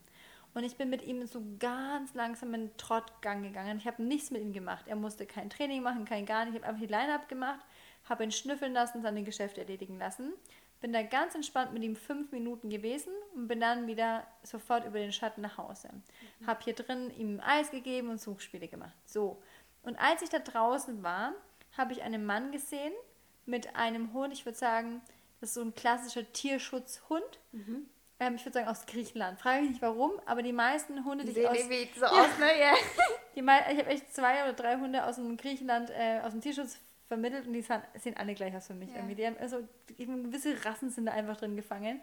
[0.54, 3.78] Und ich bin mit ihm so ganz langsam in den Trottgang gegangen.
[3.78, 4.84] Ich habe nichts mit ihm gemacht.
[4.86, 6.54] Er musste kein Training machen, kein gar nicht.
[6.54, 7.60] Ich habe einfach die Line-Up gemacht,
[8.12, 10.34] habe ihn schnüffeln lassen, seine Geschäfte erledigen lassen.
[10.80, 14.98] Bin da ganz entspannt mit ihm fünf Minuten gewesen und bin dann wieder sofort über
[14.98, 15.88] den Schatten nach Hause.
[16.40, 16.46] Mhm.
[16.46, 18.94] Habe hier drin ihm Eis gegeben und Suchspiele gemacht.
[19.06, 19.40] So,
[19.82, 21.32] und als ich da draußen war,
[21.76, 22.92] habe ich einen Mann gesehen
[23.46, 25.00] mit einem Hund, ich würde sagen,
[25.40, 27.40] das ist so ein klassischer Tierschutzhund.
[27.52, 27.86] Mhm.
[28.20, 29.40] Ähm, ich würde sagen aus Griechenland.
[29.40, 32.38] Frage mich nicht warum, aber die meisten Hunde, die, die sehen irgendwie so ja, aus,
[32.38, 32.46] ne?
[32.56, 32.74] Yeah.
[33.34, 36.78] Die, ich habe echt zwei oder drei Hunde aus dem Griechenland, äh, aus dem Tierschutz
[37.12, 38.88] vermittelt und die sehen alle gleich aus für mich.
[38.88, 38.96] Ja.
[38.96, 39.16] Irgendwie.
[39.16, 39.58] Die haben also
[39.98, 42.00] gewisse Rassen sind da einfach drin gefangen.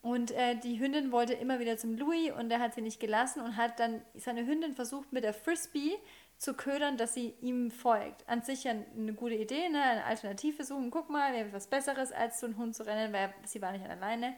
[0.00, 3.42] Und äh, die Hündin wollte immer wieder zum Louis und er hat sie nicht gelassen
[3.42, 5.98] und hat dann seine Hündin versucht mit der Frisbee
[6.38, 8.26] zu ködern, dass sie ihm folgt.
[8.26, 9.82] An sich ja eine gute Idee, ne?
[9.82, 10.90] eine Alternative suchen.
[10.90, 13.72] Guck mal, wir haben was Besseres, als so einen Hund zu rennen, weil sie war
[13.72, 14.34] nicht alleine.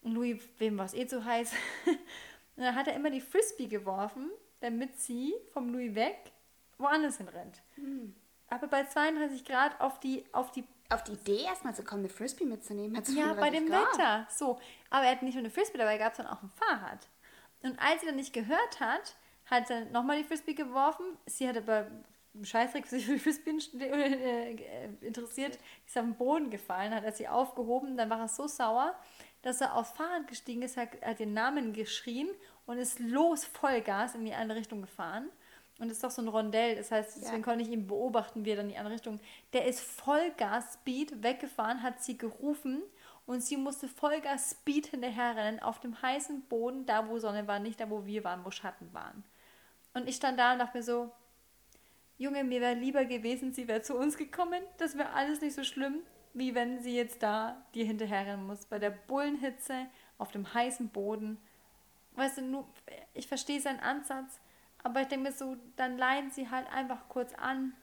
[0.00, 1.52] Und Louis, wem war es eh zu heiß?
[2.56, 6.32] und dann hat er immer die Frisbee geworfen, damit sie vom Louis weg
[6.78, 7.60] woanders hin rennt.
[7.76, 8.14] Mhm.
[8.50, 12.08] Aber bei 32 Grad auf die, auf die auf die Idee erstmal zu kommen, eine
[12.08, 13.02] Frisbee mitzunehmen.
[13.08, 13.92] Ja, bei dem Grad.
[13.92, 14.26] Wetter.
[14.30, 14.58] So.
[14.90, 17.08] Aber er hat nicht nur eine Frisbee dabei gehabt, sondern auch ein Fahrrad.
[17.62, 21.04] Und als sie dann nicht gehört hat, hat er nochmal die Frisbee geworfen.
[21.26, 21.90] Sie hat aber
[22.42, 25.58] Scheißdreck sich für die Frisbee äh, interessiert.
[25.86, 27.96] Ist auf den Boden gefallen, hat er sie aufgehoben.
[27.96, 28.94] Dann war er so sauer,
[29.42, 32.28] dass er aufs Fahrrad gestiegen ist, hat, hat den Namen geschrien
[32.66, 35.28] und ist los Vollgas in die andere Richtung gefahren.
[35.78, 37.42] Und das ist doch so ein Rondell, das heißt, deswegen ja.
[37.42, 39.20] konnte ich ihn beobachten, wie er dann in die andere Richtung.
[39.52, 42.82] Der ist Vollgas Speed weggefahren, hat sie gerufen
[43.26, 47.78] und sie musste Vollgas Speed hinterherrennen auf dem heißen Boden, da wo Sonne war, nicht
[47.78, 49.22] da wo wir waren, wo Schatten waren.
[49.94, 51.12] Und ich stand da und dachte mir so,
[52.18, 54.60] Junge, mir wäre lieber gewesen, sie wäre zu uns gekommen.
[54.78, 56.00] Das wäre alles nicht so schlimm,
[56.34, 58.66] wie wenn sie jetzt da dir hinterherrennen muss.
[58.66, 59.86] Bei der Bullenhitze,
[60.18, 61.38] auf dem heißen Boden.
[62.16, 62.66] Weißt du, nur,
[63.14, 64.40] ich verstehe seinen Ansatz,
[64.82, 67.74] aber ich denke mir so, dann leiden sie halt einfach kurz an.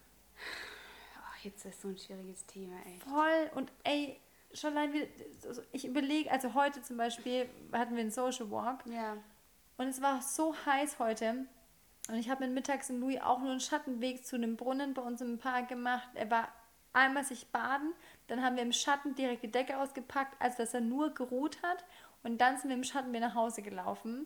[1.18, 3.00] Oh, Hitze ist so ein schwieriges Thema, ey.
[3.00, 3.52] Voll.
[3.56, 4.20] Und ey,
[4.54, 5.08] schon allein wieder,
[5.72, 8.86] ich überlege, also heute zum Beispiel hatten wir einen Social Walk.
[8.86, 9.18] Ja.
[9.78, 11.46] Und es war so heiß heute.
[12.08, 15.02] Und ich habe mit mittags in Louis auch nur einen Schattenweg zu einem Brunnen bei
[15.02, 16.08] uns im Park gemacht.
[16.14, 16.50] Er war
[16.94, 17.94] einmal sich baden,
[18.28, 21.84] dann haben wir im Schatten direkt die Decke ausgepackt, als dass er nur geruht hat.
[22.24, 24.26] Und dann sind wir im Schatten wieder nach Hause gelaufen.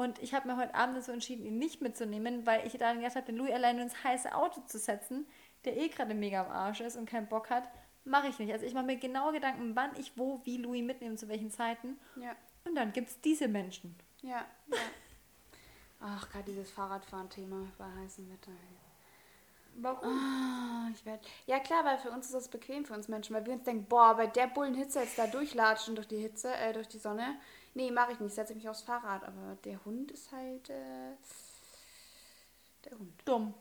[0.00, 3.16] Und ich habe mir heute Abend dazu entschieden, ihn nicht mitzunehmen, weil ich dann gedacht
[3.16, 5.26] habe, den Louis alleine ins heiße Auto zu setzen,
[5.66, 7.68] der eh gerade mega am Arsch ist und keinen Bock hat,
[8.06, 8.50] mache ich nicht.
[8.50, 11.98] Also ich mache mir genau Gedanken, wann ich wo, wie Louis mitnehme, zu welchen Zeiten.
[12.16, 12.34] Ja.
[12.64, 13.94] Und dann gibt es diese Menschen.
[14.22, 14.78] Ja, ja.
[16.00, 18.52] Ach, gerade dieses Fahrradfahren-Thema bei heißem Wetter.
[19.74, 20.08] Warum?
[20.08, 23.44] Ah, ich werd, ja klar, weil für uns ist das bequem für uns Menschen, weil
[23.44, 26.88] wir uns denken, boah, bei der Bullenhitze jetzt da durchlatschen durch die Hitze, äh, durch
[26.88, 27.38] die Sonne.
[27.74, 31.14] Nee, mache ich nicht, setze mich aufs Fahrrad, aber der Hund ist halt äh,
[32.84, 33.12] der Hund.
[33.24, 33.54] Dumm.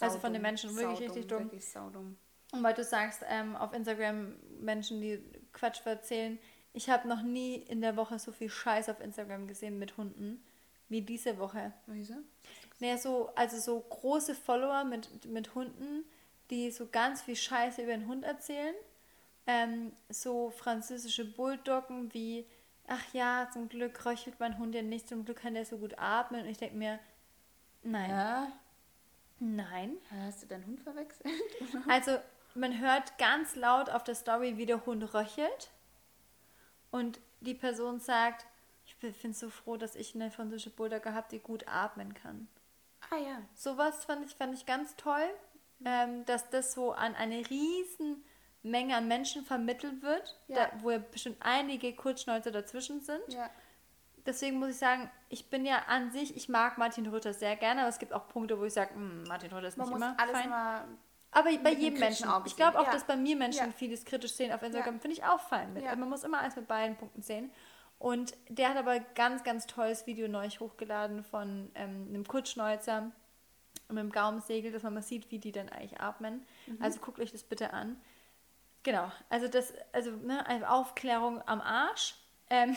[0.00, 1.44] Also von den saudumm, Menschen wirklich richtig dumm.
[1.44, 2.16] Wirklich saudumm.
[2.52, 5.22] Und weil du sagst, ähm, auf Instagram Menschen, die
[5.52, 6.38] Quatsch erzählen,
[6.72, 10.42] ich habe noch nie in der Woche so viel Scheiß auf Instagram gesehen mit Hunden
[10.88, 11.72] wie diese Woche.
[11.86, 12.14] Wieso?
[12.80, 16.04] Naja, so, also so große Follower mit, mit Hunden,
[16.50, 18.74] die so ganz viel Scheiße über den Hund erzählen.
[19.46, 22.44] Ähm, so französische Bulldoggen wie,
[22.90, 25.98] ach ja, zum Glück röchelt mein Hund ja nicht, zum Glück kann der so gut
[25.98, 26.42] atmen.
[26.42, 26.98] Und ich denke mir,
[27.82, 28.52] nein, Ja?
[29.38, 29.96] nein.
[30.10, 31.26] Hast du deinen Hund verwechselt?
[31.88, 32.18] Also
[32.54, 35.70] man hört ganz laut auf der Story, wie der Hund röchelt.
[36.90, 38.46] Und die Person sagt,
[38.84, 42.48] ich bin so froh, dass ich eine französische Bulldogge habe, die gut atmen kann.
[43.10, 43.40] Ah ja.
[43.54, 45.30] Sowas fand ich, fand ich ganz toll,
[45.84, 48.24] ähm, dass das so an eine riesen
[48.62, 50.56] Menge an Menschen vermittelt wird, Ja.
[50.66, 53.22] da, wo ja bestimmt einige Kurzschnäuze dazwischen sind.
[53.28, 53.48] Ja.
[54.26, 57.80] Deswegen muss ich sagen, ich bin ja an sich, ich mag Martin Rütter sehr gerne,
[57.80, 60.14] aber es gibt auch Punkte, wo ich sage, "Hm, Martin Rütter ist Man nicht immer
[60.20, 60.52] alles fein.
[61.32, 62.28] Aber bei mit jedem Menschen.
[62.28, 62.92] Auge Ich glaube auch, Ja.
[62.92, 65.84] dass bei mir Menschen vieles kritisch sehen auf Instagram, finde ich auch fein mit.
[65.84, 67.50] Also man muss immer eins mit beiden Punkten sehen.
[67.98, 73.10] Und der hat aber ganz, ganz tolles Video neu hochgeladen von ähm, einem Kurzschnäuzer
[73.88, 76.44] und einem Gaumensegel, dass man mal sieht, wie die dann eigentlich atmen.
[76.66, 76.78] Mhm.
[76.82, 78.00] Also guckt euch das bitte an.
[78.82, 82.14] Genau, also das, also ne, eine Aufklärung am Arsch.
[82.48, 82.76] Ähm,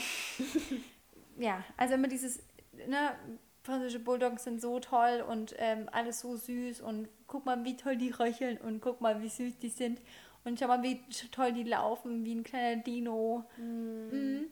[1.37, 2.43] ja, also immer dieses,
[2.87, 3.15] ne,
[3.63, 7.95] französische Bulldoggen sind so toll und ähm, alles so süß und guck mal, wie toll
[7.95, 10.01] die röcheln und guck mal, wie süß die sind
[10.43, 10.99] und schau mal, wie
[11.31, 13.45] toll die laufen, wie ein kleiner Dino.
[13.57, 14.47] Mhm.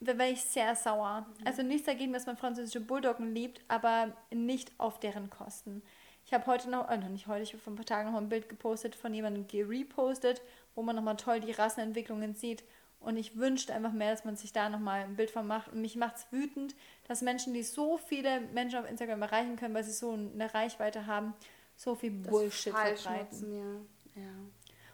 [0.00, 1.26] Da wäre ich sehr sauer.
[1.44, 5.82] Also nichts dagegen, dass man französische Bulldoggen liebt, aber nicht auf deren Kosten.
[6.26, 8.18] Ich habe heute noch, äh, noch nicht heute, ich habe vor ein paar Tagen noch
[8.18, 10.40] ein Bild gepostet von jemandem gerepostet,
[10.74, 12.64] wo man nochmal toll die Rassenentwicklungen sieht.
[13.00, 15.72] Und ich wünschte einfach mehr, dass man sich da nochmal ein Bild von macht.
[15.72, 16.74] Und mich macht es wütend,
[17.06, 21.06] dass Menschen, die so viele Menschen auf Instagram erreichen können, weil sie so eine Reichweite
[21.06, 21.34] haben,
[21.76, 23.18] so viel das Bullshit verbreiten.
[23.18, 24.22] nutzen, ja.
[24.22, 24.30] Ja.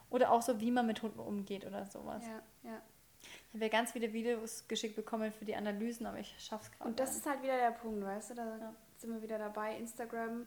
[0.08, 2.24] Oder auch so, wie man mit Hunden umgeht oder sowas.
[2.26, 2.82] Ja, ja.
[3.22, 6.88] Ich habe ja ganz viele Videos geschickt bekommen für die Analysen, aber ich schaff's gerade.
[6.90, 8.34] Und das ist halt wieder der Punkt, weißt du?
[8.34, 8.74] Da Ja.
[8.96, 9.76] sind wir wieder dabei.
[9.76, 10.46] Instagram.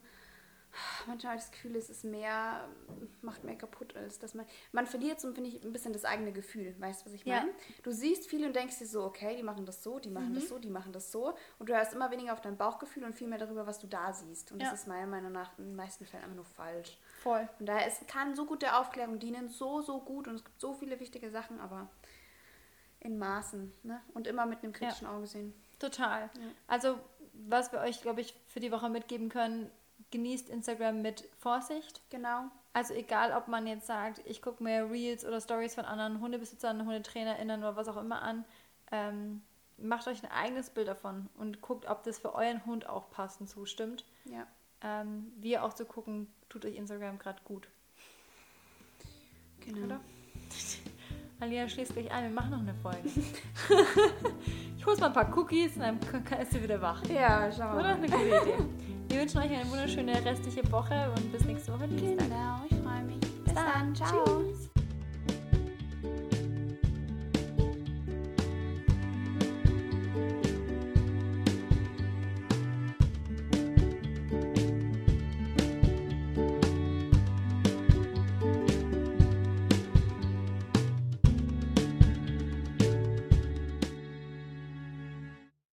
[1.07, 2.67] Manchmal habe ich das Gefühl, es ist mehr,
[3.21, 4.45] macht mehr kaputt als dass man.
[4.71, 6.75] Man verliert so, finde ich, ein bisschen das eigene Gefühl.
[6.79, 7.41] Weißt du, was ich Ja.
[7.41, 7.51] meine?
[7.83, 10.35] Du siehst viel und denkst dir so, okay, die machen das so, die machen Mhm.
[10.35, 11.35] das so, die machen das so.
[11.59, 14.13] Und du hörst immer weniger auf dein Bauchgefühl und viel mehr darüber, was du da
[14.13, 14.51] siehst.
[14.51, 14.69] Und Ja.
[14.71, 16.97] das ist meiner Meinung nach in den meisten Fällen einfach nur falsch.
[17.21, 17.47] voll.
[17.57, 20.59] Von daher, es kann so gut der Aufklärung dienen, so, so gut und es gibt
[20.59, 21.89] so viele wichtige Sachen, aber
[22.99, 24.01] in Maßen, ne?
[24.13, 25.53] Und immer mit einem kritischen Auge sehen.
[25.79, 26.29] Total.
[26.67, 26.97] Also,
[27.33, 29.69] was wir euch, glaube ich, für die Woche mitgeben können,
[30.13, 32.01] genießt Instagram mit Vorsicht.
[32.09, 32.45] Genau.
[32.71, 36.85] Also egal, ob man jetzt sagt, ich gucke mir Reels oder Stories von anderen Hundebesitzern,
[36.85, 38.45] HundetrainerInnen oder was auch immer an,
[38.91, 39.41] ähm,
[39.77, 43.49] macht euch ein eigenes Bild davon und guckt, ob das für euren Hund auch passend
[43.49, 44.05] zustimmt.
[44.25, 44.47] Ja.
[44.81, 47.67] Ähm, wir auch zu gucken, tut euch Instagram gerade gut.
[49.61, 49.85] Genau.
[49.85, 49.99] Oder?
[51.39, 53.09] Alina schließt gleich ein, wir machen noch eine Folge.
[54.77, 55.99] ich hol's mal ein paar Cookies und dann
[56.39, 57.03] ist sie wieder wach.
[57.07, 57.97] Ja, schauen wir Oder?
[57.97, 58.03] mal.
[58.03, 58.93] Eine gute Idee.
[59.13, 62.29] Wir wünschen euch eine wunderschöne restliche Woche und bis nächste Woche Dienstag.
[62.29, 63.19] Genau, ich freue mich.
[63.19, 63.93] Bis dann.
[63.93, 63.95] dann.
[63.95, 64.25] Ciao.
[64.25, 64.72] Tschüss.